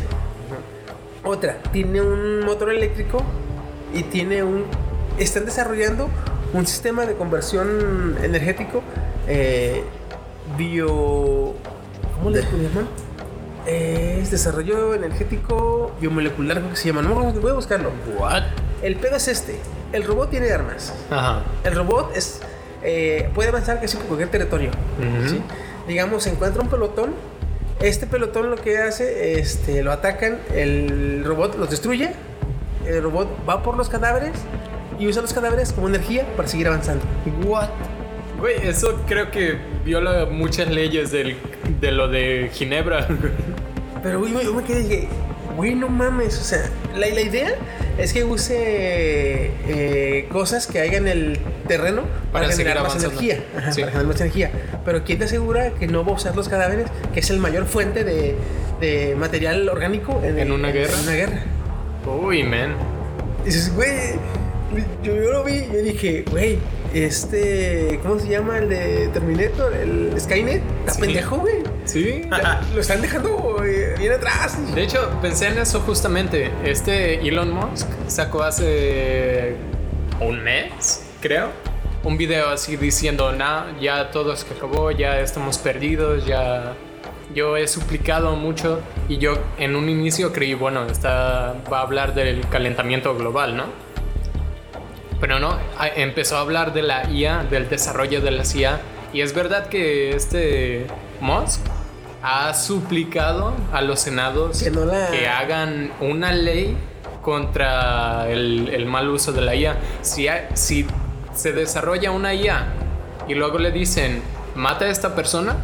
[1.24, 3.24] Otra, tiene un motor eléctrico
[3.94, 4.66] y tiene un.
[5.18, 6.10] Están desarrollando
[6.54, 8.82] un sistema de conversión energético
[9.28, 9.84] eh,
[10.58, 11.56] bio.
[12.16, 12.88] ¿Cómo le llaman?
[13.66, 17.02] Es desarrollo energético biomolecular, creo que se llama.
[17.02, 17.92] No, voy a buscarlo.
[18.18, 18.44] What?
[18.82, 19.60] El pedo es este.
[19.92, 20.94] El robot tiene armas.
[21.10, 21.44] Ajá.
[21.64, 22.42] El robot es
[22.84, 24.72] eh, puede avanzar casi por cualquier territorio.
[25.88, 27.14] Digamos, se encuentra un pelotón.
[27.80, 32.12] Este pelotón lo que hace, este, lo atacan, el robot los destruye.
[32.86, 34.34] El robot va por los cadáveres
[35.00, 37.04] y usa los cadáveres como energía para seguir avanzando.
[37.46, 37.70] What?
[38.40, 41.38] Güey, eso creo que viola muchas leyes del,
[41.80, 43.08] de lo de Ginebra.
[44.04, 45.08] Pero güey, yo me quedé y dije,
[45.56, 46.38] güey, no mames.
[46.40, 47.56] O sea, la, la idea
[48.00, 48.56] es que use
[49.68, 51.38] eh, cosas que hay en el
[51.68, 53.44] terreno para, Para generar más energía.
[53.58, 53.82] Ajá, Sí.
[53.82, 54.52] Para generar más energía.
[54.86, 57.66] Pero ¿quién te asegura que no va a usar los cadáveres, que es el mayor
[57.66, 58.36] fuente de,
[58.82, 60.94] de material orgánico en, ¿En una guerra?
[60.98, 61.44] En una guerra.
[62.24, 62.76] Uy, man.
[63.46, 64.14] Dices, güey,
[65.04, 66.60] yo, yo lo vi yo dije, güey,
[66.94, 69.74] este, ¿cómo se llama el de Terminator?
[69.76, 70.62] El Skynet.
[70.82, 71.02] Está Sí.
[71.02, 71.56] pendejo, güey.
[71.86, 72.22] Sí.
[72.74, 73.64] Lo están dejando
[74.00, 76.52] De hecho, pensé en eso justamente.
[76.64, 79.58] Este Elon Musk sacó hace
[80.22, 81.50] un mes, creo,
[82.04, 86.76] un video así diciendo, nah, ya todo se acabó, ya estamos perdidos, ya...
[87.36, 92.16] Yo he suplicado mucho y yo en un inicio creí, bueno, está, va a hablar
[92.16, 93.66] del calentamiento global, ¿no?
[95.20, 95.60] Pero no,
[95.96, 98.80] empezó a hablar de la IA, del desarrollo de la CIA.
[99.14, 100.88] Y es verdad que este
[101.20, 101.62] Musk
[102.22, 106.78] ha suplicado a los senados Que no la- que hagan una ley
[107.22, 109.78] contra el, el mal uso de la IA.
[110.02, 110.86] Si, hay- si
[111.34, 112.66] se desarrolla una IA
[113.28, 114.22] y luego le dicen,
[114.56, 115.56] mata a esta persona,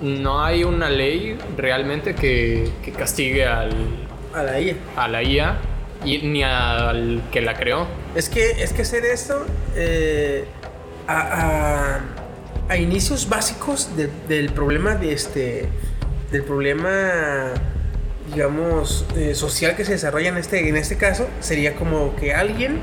[0.00, 3.70] no hay una ley realmente que, que castigue al,
[4.34, 4.74] A la IA.
[4.96, 5.58] a la IA
[6.04, 7.86] y, ni al que la creó.
[8.14, 9.44] Es que, es que hacer esto
[9.76, 10.44] eh,
[11.06, 12.00] a, a-
[12.68, 15.68] a inicios básicos de- del problema de este
[16.30, 17.52] del problema
[18.32, 22.80] digamos eh, social que se desarrolla en este en este caso sería como que alguien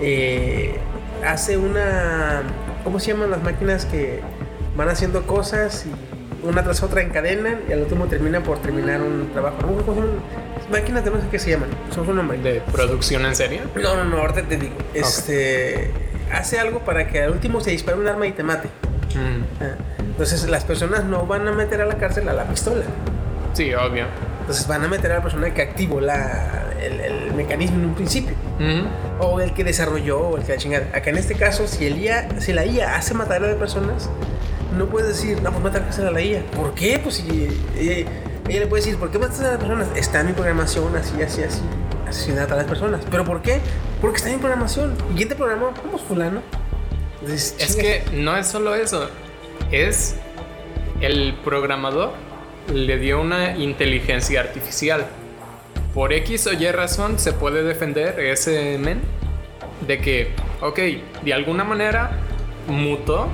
[0.00, 0.76] eh,
[1.26, 2.42] hace una
[2.84, 4.20] ¿cómo se llaman las máquinas que
[4.76, 9.30] van haciendo cosas y una tras otra encadenan y al último terminan por terminar un
[9.32, 9.56] trabajo?
[9.86, 10.10] ¿Cómo llaman?
[10.70, 11.70] Máquinas de no sé qué se llaman.
[11.94, 12.36] Son nombre.
[12.38, 13.62] de producción en serie.
[13.76, 14.74] No, no, no, ahorita te digo.
[14.92, 15.90] Este.
[16.32, 18.68] Hace algo para que al último se dispare un arma y te mate.
[19.14, 22.82] Mm, Entonces las personas no van a meter a la cárcel a la pistola.
[23.52, 24.06] Sí, obvio.
[24.40, 27.94] Entonces van a meter a la persona que activó la, el, el mecanismo en un
[27.94, 28.34] principio.
[29.20, 30.86] O el que desarrolló, o el que la chingada.
[30.94, 34.10] Acá en este caso, si, el IA, si la IA hace matar a las personas,
[34.76, 36.42] no puedes decir, no, pues mata a la cárcel a la IA.
[36.50, 36.98] ¿Por qué?
[37.02, 37.48] Pues si
[37.78, 38.08] ella,
[38.48, 39.88] ella le puede decir, ¿por qué matas a las personas?
[39.94, 41.60] Está en mi programación, así, así, así.
[42.06, 43.00] Asesinar a las personas.
[43.10, 43.60] ¿Pero por qué?
[44.02, 44.94] Porque está en mi programación.
[45.12, 45.70] ¿Y quién te programó?
[45.90, 46.42] Pues fulano.
[47.24, 49.08] Entonces, Es que no es solo eso.
[49.72, 50.16] Es
[51.00, 52.12] el programador
[52.72, 55.06] le dio una inteligencia artificial.
[55.94, 59.00] Por X o Y razón se puede defender ese men
[59.86, 60.78] de que, ok,
[61.24, 62.18] de alguna manera
[62.66, 63.28] mutó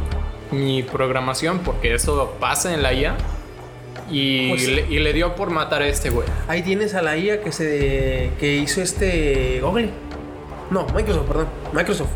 [0.50, 3.16] mi programación porque eso pasa en la IA
[4.10, 6.26] y, Pues- le, y le dio por matar a este güey.
[6.48, 9.90] Ahí tienes a la IA que se que hizo este Google.
[10.70, 11.46] No, Microsoft, perdón.
[11.72, 12.10] Microsoft.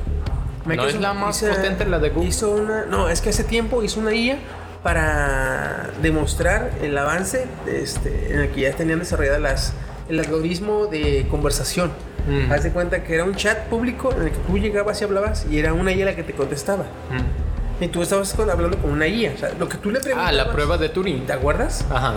[0.65, 2.29] ¿No es la más potente la de Google?
[2.29, 4.39] Hizo una, no, es que hace tiempo hizo una IA
[4.83, 9.73] para demostrar el avance este, en el que ya tenían desarrolladas las
[10.09, 11.91] el algoritmo de conversación.
[12.29, 12.53] Mm.
[12.53, 15.47] Haz de cuenta que era un chat público en el que tú llegabas y hablabas
[15.51, 16.85] y era una IA la que te contestaba.
[17.11, 17.85] Mm.
[17.85, 19.33] Y tú estabas con- hablando con una IA.
[19.35, 20.35] O sea, lo que tú le Ah, preguntabas.
[20.35, 21.25] la prueba de Turing.
[21.27, 21.85] ¿Te acuerdas?
[21.91, 22.15] Ajá.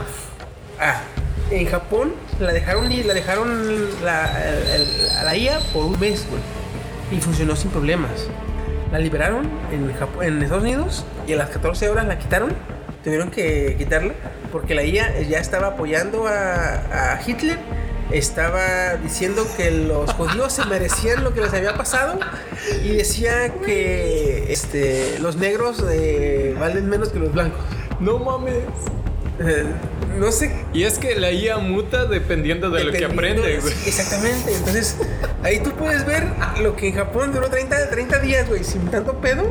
[0.80, 1.02] Ah,
[1.50, 6.26] en Japón la dejaron la dejaron la, el- el- a la IA por un mes,
[6.30, 6.42] güey.
[7.12, 8.28] Y funcionó sin problemas.
[8.92, 9.92] La liberaron en,
[10.22, 12.54] en Estados Unidos y a las 14 horas la quitaron.
[13.04, 14.14] Tuvieron que quitarla
[14.52, 17.58] porque la IA ya estaba apoyando a, a Hitler.
[18.12, 22.18] Estaba diciendo que los judíos se merecían lo que les había pasado
[22.82, 27.60] y decía que este, los negros eh, valen menos que los blancos.
[28.00, 28.64] No mames.
[29.40, 29.66] Eh,
[30.18, 33.74] no sé Y es que la IA muta dependiendo de lo que Dependiendo- aprende, güey.
[33.74, 34.54] sí, Exactamente.
[34.56, 34.98] Entonces,
[35.44, 36.24] ahí tú puedes ver
[36.62, 39.44] lo que en Japón duró 30, 30 días, güey, sin tanto pedo.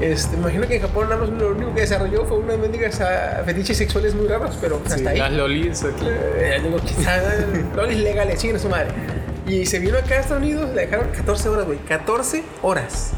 [0.00, 3.42] Este, imagino que en Japón nada más lo único que desarrolló fue unas mendigas ah,
[3.46, 5.18] fetiches sexuales muy raros, pero pues, Sí, hasta ahí.
[5.18, 6.04] las lolis aquí.
[6.08, 7.22] Eh, digo, quizá
[7.76, 8.88] lolis legales, chinguen a su madre.
[9.46, 11.78] Y se vino acá a Estados Unidos, le dejaron 14 horas, güey.
[11.78, 13.12] 14 horas.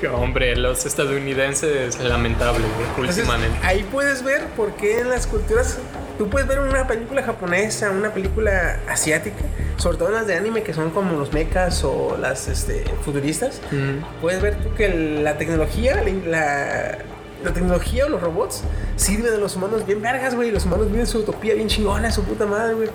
[0.00, 3.58] Que hombre, los estadounidenses lamentable, güey, Entonces, últimamente.
[3.66, 5.78] ahí puedes ver por qué en las culturas.
[6.16, 9.36] Tú puedes ver una película japonesa, una película asiática,
[9.76, 13.60] sobre todo en las de anime que son como los mechas o las este, futuristas.
[13.70, 14.20] Mm.
[14.20, 14.88] Puedes ver tú que
[15.22, 16.98] la tecnología, la, la,
[17.44, 18.62] la tecnología o los robots
[18.96, 20.50] sirven a los humanos bien vergas, güey.
[20.50, 22.88] Los humanos viven su utopía bien chingona, su puta madre, güey.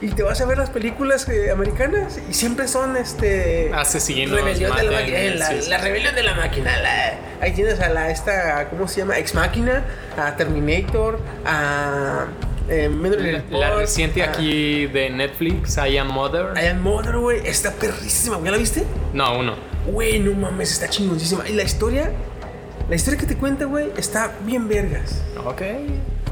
[0.00, 3.72] Y te vas a ver las películas eh, americanas y siempre son este.
[3.74, 5.18] Asesinos, Rebelión de la máquina.
[5.18, 5.34] eh,
[5.68, 6.76] la, rebelión de la máquina.
[6.80, 9.18] la- ahí tienes a la esta, ¿cómo se llama?
[9.18, 9.84] Ex Máquina,
[10.16, 12.26] a Terminator, a
[12.68, 16.52] eh, La, Report, la reciente a- aquí de Netflix, I Am Mother.
[16.56, 18.38] I Am Mother, güey, está perrísima.
[18.44, 18.84] ¿Ya la viste?
[19.12, 19.56] No, uno.
[19.86, 21.48] Güey, no mames, está chingoncísima.
[21.48, 22.12] Y la historia,
[22.88, 25.22] la historia que te cuenta, güey, está bien vergas.
[25.44, 25.62] Ok.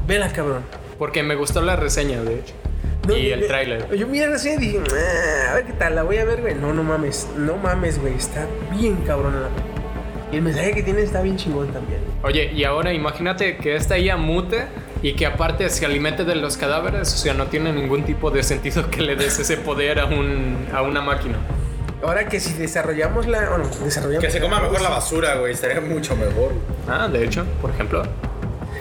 [0.07, 0.63] Vela, cabrón.
[0.97, 2.53] Porque me gustó la reseña, de hecho.
[3.07, 3.95] No, y el tráiler.
[3.95, 6.55] Yo miré recién y dije, "Ah, a ver qué tal, la voy a ver, güey.
[6.55, 8.13] No, no mames, no mames, güey.
[8.15, 9.73] Está bien cabrón la película.
[10.31, 12.01] Y el mensaje que tiene está bien chingón también.
[12.21, 14.65] Oye, y ahora imagínate que esta IA mute
[15.01, 17.13] y que aparte se alimente de los cadáveres.
[17.13, 20.67] O sea, no tiene ningún tipo de sentido que le des ese poder a, un,
[20.73, 21.37] a una máquina.
[22.03, 23.49] Ahora que si desarrollamos la.
[23.49, 24.23] Bueno, desarrollamos.
[24.25, 25.53] Que se coma mejor la basura, güey.
[25.53, 26.51] Estaría mucho mejor.
[26.89, 28.03] Ah, de hecho, por ejemplo.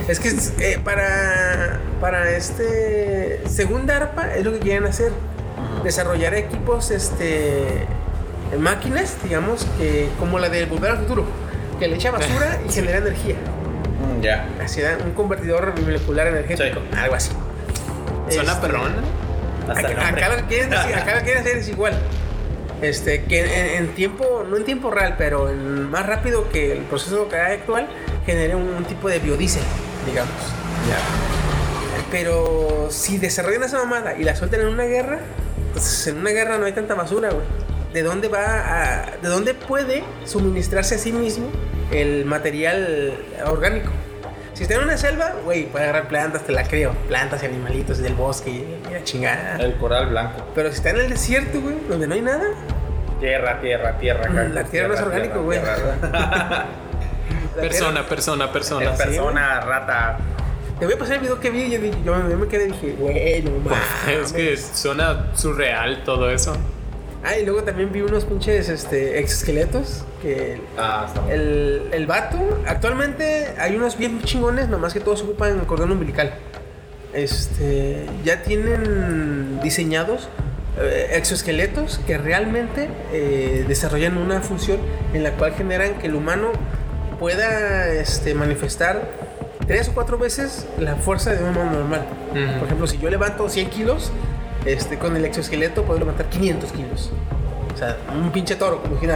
[0.08, 0.28] Es que
[0.60, 3.40] eh, para, para este.
[3.48, 5.10] Según DARPA es lo que quieren hacer.
[5.82, 7.86] Desarrollar equipos, este.
[8.58, 11.24] Máquinas, digamos, que como la de Volver al Futuro.
[11.80, 13.34] Que le echa basura y genera energía.
[13.34, 14.48] Mm, ya.
[14.62, 16.80] Así da un convertidor molecular energético.
[16.96, 17.32] Algo así.
[18.30, 21.94] Suena Este, el Acá, lo que quieren decir- acá lo quieren hacer es igual.
[22.82, 26.78] Este, que en, en tiempo, no en tiempo real, pero en más rápido que el
[26.80, 27.88] proceso que hay actual,
[28.26, 29.62] genere un, un tipo de biodiesel,
[30.06, 30.32] digamos.
[32.10, 35.18] Pero si desarrollan esa mamada y la sueltan en una guerra,
[35.72, 37.44] pues en una guerra no hay tanta basura, güey.
[37.92, 41.48] ¿De dónde va a, de dónde puede suministrarse a sí mismo
[41.90, 43.14] el material
[43.46, 43.90] orgánico?
[44.54, 46.92] Si está en una selva, güey, puede agarrar plantas, te la creo.
[47.08, 49.56] Plantas y animalitos del bosque y la chingada.
[49.56, 50.46] El coral blanco.
[50.54, 52.46] Pero si está en el desierto, güey, donde no hay nada,
[53.20, 54.28] Tierra, tierra, tierra.
[54.48, 55.58] La tierra no es orgánico, güey.
[57.60, 58.90] Persona, persona, persona.
[58.92, 60.18] Es persona, rata.
[60.78, 62.64] Te voy a pasar el video que vi y yo, dije- yo- yo me quedé
[62.68, 63.78] y dije, güey, no mames.
[64.08, 66.54] Es que suena surreal todo eso.
[67.24, 72.36] Ah, y luego también vi unos pinches este, exoesqueletos que Ah, está el, el vato,
[72.66, 76.34] actualmente hay unos bien chingones, nomás que todos ocupan cordón umbilical.
[77.14, 80.28] Este, ya tienen diseñados
[80.78, 84.78] eh, exoesqueletos que realmente eh, desarrollan una función
[85.14, 86.52] en la cual generan que el humano
[87.18, 89.02] pueda este, manifestar
[89.66, 92.06] tres o cuatro veces la fuerza de un humano normal.
[92.58, 94.12] Por ejemplo, si yo levanto 100 kilos,
[94.64, 97.10] este, con el exoesqueleto puedo levantar 500 kilos.
[97.74, 99.12] O sea, un pinche toro, como güey.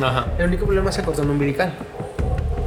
[0.00, 0.26] Ajá.
[0.38, 1.72] El único problema es el cordón umbilical.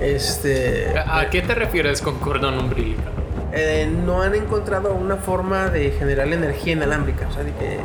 [0.01, 0.93] Este.
[0.97, 3.15] ¿A a qué te refieres con cordón umbilical?
[3.55, 7.27] eh, no han encontrado una forma de generar energía inalámbrica.
[7.27, 7.79] O sea, de que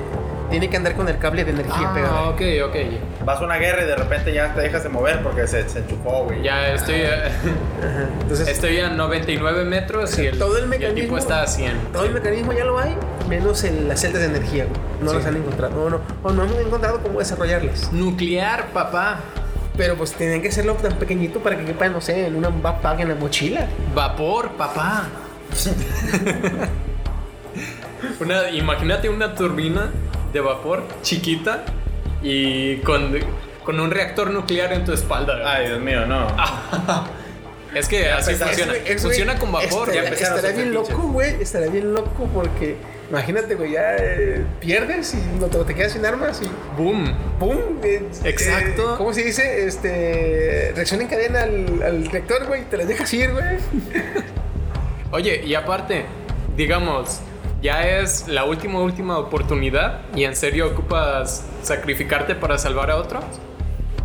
[0.51, 2.15] tiene que andar con el cable de energía pegado.
[2.15, 2.77] Ah, ok, ok.
[3.25, 5.79] Vas a una guerra y de repente ya te dejas de mover porque se, se
[5.81, 6.43] enchufó, güey.
[6.43, 7.29] Ya estoy, eh,
[7.79, 8.09] Ajá.
[8.23, 11.47] Entonces, estoy a 99 metros y el, Todo el y el tipo mecanismo- está a
[11.47, 11.79] 100.
[11.93, 12.95] todo el mecanismo ya lo hay,
[13.29, 14.81] menos el- las celdas de energía, güey.
[15.03, 15.17] No Sí.
[15.17, 15.85] las han encontrado.
[15.85, 17.93] O no, o no hemos encontrado cómo desarrollarlas.
[17.93, 19.21] Nuclear, papá.
[19.77, 23.01] Pero pues tenían que hacerlo tan pequeñito para que quepa, no sé, en una backpack
[23.01, 23.67] en la mochila.
[23.95, 25.05] Vapor, papá.
[28.21, 29.91] Una, imagínate una turbina
[30.33, 31.65] de vapor chiquita
[32.23, 33.17] y con,
[33.65, 35.39] con un reactor nuclear en tu espalda.
[35.45, 36.27] Ay, Dios mío, no.
[37.75, 38.75] es que así funciona.
[38.75, 39.93] Es, güey, funciona con vapor.
[39.93, 41.41] Ya estaría a bien loco, güey.
[41.41, 42.77] Estaría bien loco porque
[43.09, 47.15] imagínate, güey, ya eh, pierdes y no te, te quedas sin armas y Boom.
[47.39, 47.59] ¡pum!
[47.83, 48.95] eh, Exacto.
[48.95, 49.67] eh, ¿Cómo se dice?
[49.67, 50.73] Este.
[50.75, 52.65] Reacción en cadena al, al reactor, güey.
[52.65, 53.45] Te las dejas ir, güey.
[55.13, 56.05] Oye, y aparte,
[56.57, 57.21] digamos,
[57.63, 63.25] ya es la última, última oportunidad y en serio ocupas sacrificarte para salvar a otros.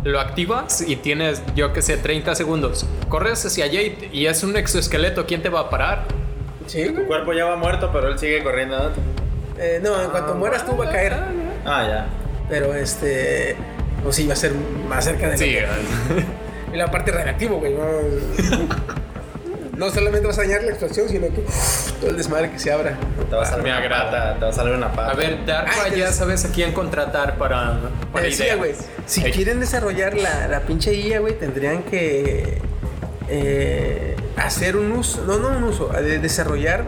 [0.04, 2.86] Lo activas y tienes, yo que sé, 30 segundos.
[3.08, 5.26] Corres hacia allá y, y es un exoesqueleto.
[5.26, 6.04] ¿Quién te va a parar?
[6.66, 8.78] Sí, Tu cuerpo ya va muerto, pero él sigue corriendo.
[8.78, 8.90] ¿no?
[9.58, 11.14] Eh, no, en cuanto mueras tú va a caer.
[11.64, 12.06] Ah, ya.
[12.48, 13.56] Pero este.
[14.06, 14.52] O sí, va a ser
[14.88, 15.56] más cerca de Sí,
[16.72, 17.74] Y la parte radiactivo, güey.
[17.74, 17.80] No,
[19.76, 21.44] no solamente vas a dañar la explosión, sino que
[22.00, 22.96] todo el desmadre que se abra.
[23.28, 24.34] Te va a salir Me una agrada.
[24.34, 25.10] te va a salir una pata.
[25.12, 27.78] A ver, DARPA Ay, ya sabes a quién contratar para,
[28.12, 28.32] güey,
[29.06, 32.58] si quieren desarrollar la, la pinche IA, güey, tendrían que
[33.28, 36.84] eh, hacer un uso, no, no un uso, de desarrollar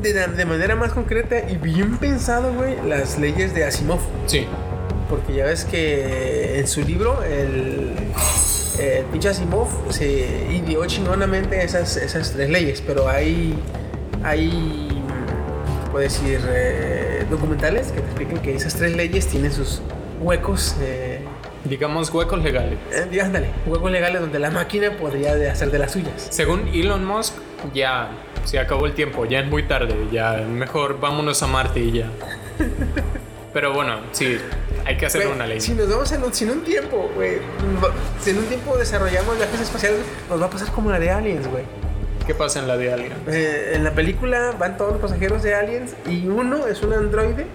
[0.00, 4.00] de, de manera más concreta y bien pensado, güey, las leyes de Asimov.
[4.26, 4.46] Sí.
[5.12, 7.92] Porque ya ves que en su libro, el,
[8.80, 10.06] el pinche Asimov se
[10.50, 13.54] ideó chingonamente esas, esas tres leyes, pero hay,
[14.24, 14.88] hay,
[15.84, 19.82] ¿qué puedo decir, Eh, documentales que te explican que esas tres leyes tienen sus
[20.22, 21.20] huecos, eh,
[21.64, 22.78] Digamos huecos legales.
[22.90, 26.26] eh, ándale, huecos legales donde la máquina podría hacer de las suyas.
[26.30, 27.34] Según Elon Musk,
[27.74, 28.08] ya
[28.44, 32.06] se acabó el tiempo, ya es muy tarde, ya mejor vámonos a Marte y ya.
[33.52, 34.38] Pero bueno, sí,
[34.84, 35.60] hay que hacer Güey, una ley.
[35.60, 37.38] Si nos vamos en un, si en un tiempo, güey,
[38.20, 41.46] si en un tiempo desarrollamos viajes espaciales, nos va a pasar como la de Aliens,
[41.48, 41.64] güey.
[42.26, 43.12] ¿Qué pasa en la de Alien?
[43.26, 47.46] Eh, en la película van todos los pasajeros de Aliens y uno es un androide,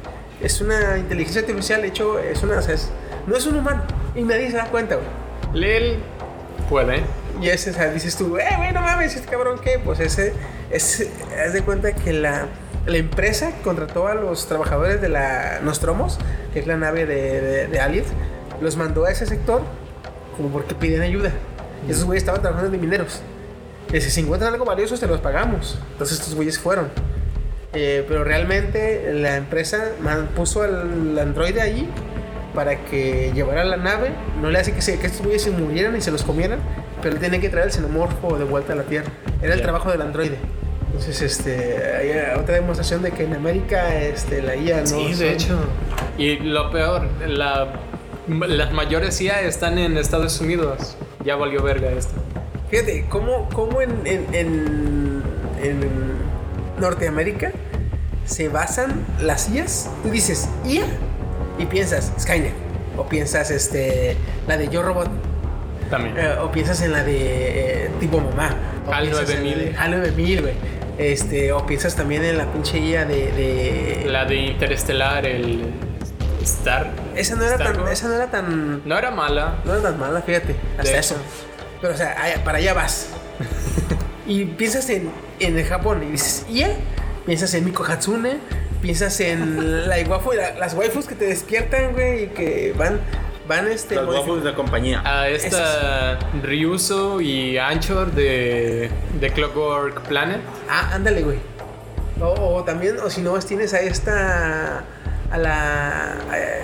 [0.41, 2.89] es una inteligencia artificial, de hecho, es una, o sea, es-
[3.27, 3.83] no es un humano
[4.15, 5.07] y nadie se da cuenta, güey.
[5.53, 5.99] Lel
[6.69, 7.01] puede.
[7.41, 9.79] Y ese, o sea, dices tú, eh, güey, no mames, este cabrón, ¿qué?
[9.83, 10.33] Pues ese,
[10.71, 11.07] es,
[11.45, 12.47] haz de cuenta que la,
[12.87, 16.17] la empresa contrató a los trabajadores de la Nostromos,
[16.53, 18.03] que es la nave de, de,
[18.61, 19.61] los mandó a ese sector
[20.35, 21.31] como porque pidían ayuda.
[21.87, 23.21] Y esos güeyes estaban trabajando de mineros.
[23.93, 25.77] Y si encuentran algo valioso, te los pagamos.
[25.91, 26.89] Entonces estos güeyes fueron.
[27.73, 29.91] Eh, pero realmente la empresa
[30.35, 31.89] puso al androide allí
[32.55, 34.11] para que llevara la nave.
[34.41, 36.59] No le hace que, se, que estos güeyes se murieran y se los comieran,
[37.01, 39.11] pero tienen que traer el xenomorfo de vuelta a la Tierra.
[39.41, 40.37] Era el trabajo del androide.
[40.87, 44.87] Entonces, este, hay otra demostración de que en América este, la IA no.
[44.87, 45.59] Sí, son- de hecho.
[46.17, 47.67] Y lo peor, la,
[48.27, 50.97] las mayores IA están en Estados Unidos.
[51.23, 52.13] Ya valió verga esto.
[52.69, 55.23] Fíjate, ¿cómo, cómo en, en, en-
[55.61, 55.89] en
[56.79, 57.51] Norteamérica
[58.25, 59.89] se basan las IAs?
[60.03, 60.85] Tú dices IA
[61.59, 62.53] y piensas Skynet.
[62.97, 64.17] O piensas este,
[64.47, 65.09] la de Yo Robot.
[65.89, 66.17] También.
[66.17, 68.49] eh, o piensas en la de eh, tipo mamá.
[68.87, 69.57] o HAL piensas en 9000.
[69.57, 70.53] la de HAL 9000, güey.
[70.97, 73.31] Este, o piensas también en la pinche IA de.
[73.31, 75.65] de- La de Interestelar, el
[76.41, 76.91] Star.
[77.15, 78.81] esa, no era tan, esa no era tan.
[78.87, 79.59] No era mala.
[79.65, 80.55] No era tan mala, fíjate.
[80.77, 81.15] Hasta De eso.
[81.15, 81.23] hecho.
[81.81, 83.09] Pero, o sea, para allá vas.
[84.27, 86.69] y piensas en, en el Japón y dices, ¿IA?
[87.25, 88.37] Piensas en Miko Hatsune.
[88.81, 92.99] Piensas en la la- las waifus que te despiertan, güey, y que van,
[93.47, 93.95] van este.
[93.95, 95.01] Los waffles de compañía.
[95.05, 98.89] A esta Ryuso y Anchor de,
[99.19, 100.41] de Clockwork Planet.
[100.69, 101.39] Ah, ándale, güey.
[102.21, 104.83] O, o también, o si no, tienes a esta.
[105.31, 106.15] A la.
[106.35, 106.63] eh,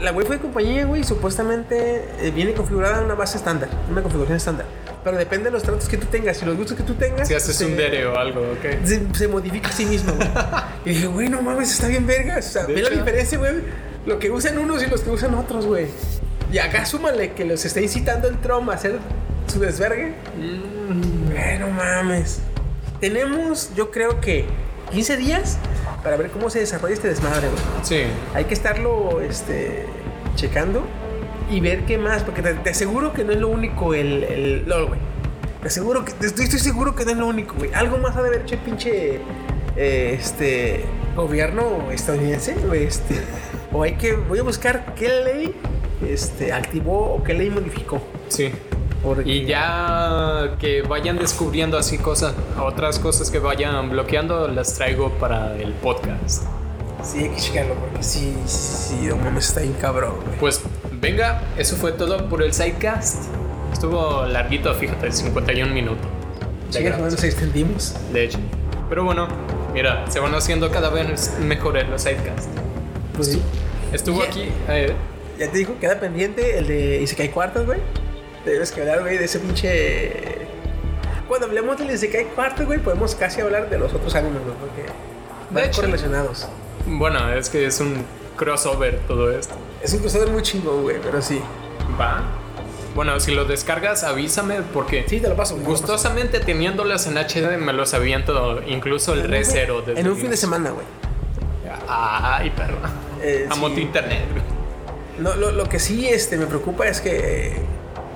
[0.00, 4.36] la waifu de compañía, güey, supuestamente eh, viene configurada en una base estándar, una configuración
[4.36, 4.66] estándar.
[5.02, 7.26] Pero depende de los tratos que tú tengas y los gustos que tú tengas.
[7.26, 8.84] Si haces se- un dere o algo, ok.
[8.84, 10.28] se, se modifica a sí mismo, güey.
[10.84, 12.46] y dije, güey, no mames, está bien vergas.
[12.46, 12.98] O sea, ve la hecho.
[12.98, 13.54] diferencia, güey.
[14.08, 15.88] Lo que usan unos y los que usan otros, güey.
[16.50, 18.98] Y acá súmale que los está incitando el Trump a hacer
[19.48, 20.14] su desvergue.
[20.34, 22.40] Güey, no mames.
[23.00, 24.46] Tenemos, yo creo que
[24.92, 25.58] 15 días
[26.02, 27.60] para ver cómo se desarrolla este desmadre, güey.
[27.82, 28.04] Sí.
[28.32, 29.84] Hay que estarlo este,
[30.36, 30.86] checando
[31.50, 34.66] y ver qué más, porque te, te aseguro que no es lo único el, el
[34.66, 35.00] LOL, güey.
[35.60, 37.74] Te aseguro que, estoy, estoy seguro que no es lo único, güey.
[37.74, 39.20] Algo más ha de haber hecho el pinche
[39.76, 43.16] eh, este gobierno estadounidense o este
[43.72, 45.54] o hay que voy a buscar qué ley
[46.08, 48.00] este activó o qué ley modificó.
[48.28, 48.50] Sí.
[49.02, 55.10] Porque- Y ya que vayan descubriendo así cosas, otras cosas que vayan bloqueando, las traigo
[55.18, 56.42] para el podcast.
[57.02, 60.38] Sí, hay que checarlo porque sí, sí, sí, no mames, está bien cabrón, güey.
[60.40, 60.60] Pues
[61.00, 63.26] venga, eso fue todo por el sidecast.
[63.72, 66.06] Estuvo larguito, fíjate, 51 minutos.
[66.70, 67.94] Sí, nos extendimos.
[68.12, 68.38] De hecho.
[68.88, 69.28] Pero bueno,
[69.72, 72.48] mira, se van haciendo cada vez mejores los sidecasts.
[73.18, 73.42] Pues sí.
[73.92, 74.28] Estuvo Ya.
[74.28, 74.48] aquí.
[74.68, 74.92] eh,
[75.38, 77.78] Ya te digo, queda pendiente el de Isekai Cuartos, güey.
[78.44, 80.46] Debes que hablar, güey, de ese pinche.
[81.28, 84.84] Cuando hablemos del Isekai Cuartos, güey, podemos casi hablar de los otros animes, güey, porque
[85.50, 85.80] van hecho.
[85.82, 86.48] correlacionados.
[86.86, 88.04] bueno, es que es un
[88.36, 89.54] crossover todo esto.
[89.82, 91.40] Es un crossover muy chingón, güey, pero sí.
[92.00, 92.22] Va.
[92.94, 95.64] Bueno, si lo descargas, avísame porque Sí, te lo paso, güey.
[95.64, 95.86] te lo paso.
[95.86, 100.36] gustosamente teniéndolas en HD me los aviento incluso el re desde En un fin de
[100.36, 100.86] semana, güey.
[101.88, 102.76] Ay, perro.
[103.22, 103.74] Eh, Amo sí.
[103.74, 104.20] tu internet.
[105.18, 107.56] No, lo, lo que sí este, me preocupa es que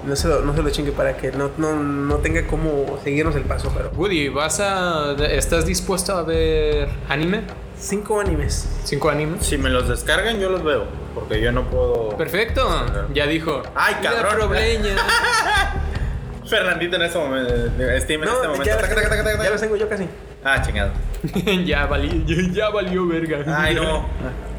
[0.06, 3.34] no se lo, no se lo chingue para que no, no, no tenga cómo seguirnos
[3.36, 3.90] el paso, pero.
[3.96, 5.12] Woody, ¿vas a.
[5.30, 7.42] ¿Estás dispuesto a ver anime?
[7.78, 8.68] Cinco animes.
[8.84, 9.44] ¿Cinco animes?
[9.44, 10.84] Si me los descargan, yo los veo.
[11.14, 12.10] Porque yo no puedo.
[12.16, 12.68] Perfecto.
[13.12, 13.62] Ya dijo.
[13.74, 14.34] Ay, "La cabrón".
[14.48, 14.94] probleña.
[16.46, 17.54] Fernandito en este momento.
[17.54, 18.64] eh, Steam en este momento.
[18.64, 20.06] ya, Taca, taca, taca, taca, ya los tengo yo casi.
[20.44, 20.92] Ah, chingado.
[21.64, 22.12] ya, valió,
[22.52, 23.44] ya valió verga.
[23.60, 24.06] Ay, no.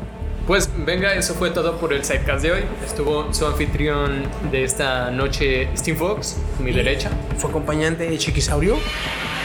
[0.48, 2.64] Pues venga, eso fue todo por el sidecast de hoy.
[2.86, 7.10] Estuvo su anfitrión de esta noche, Steve Fox, a mi derecha.
[7.40, 8.76] Su acompañante Chiquisaurio.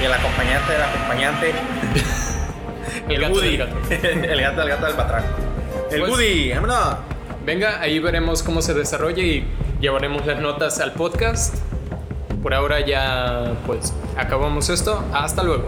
[0.01, 1.53] Y el acompañante del acompañante.
[3.09, 3.57] El gato Woody.
[3.57, 3.77] del gato.
[3.91, 5.23] el gato del gato del patrón.
[5.91, 6.97] El Pues- Woody, vámonos.
[7.47, 9.47] Venga, ahí veremos cómo se desarrolla y
[9.81, 11.55] llevaremos las notas al podcast.
[12.43, 15.03] Por ahora ya, pues, acabamos esto.
[15.13, 15.65] Hasta luego.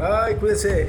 [0.00, 0.88] Ay, cuídense.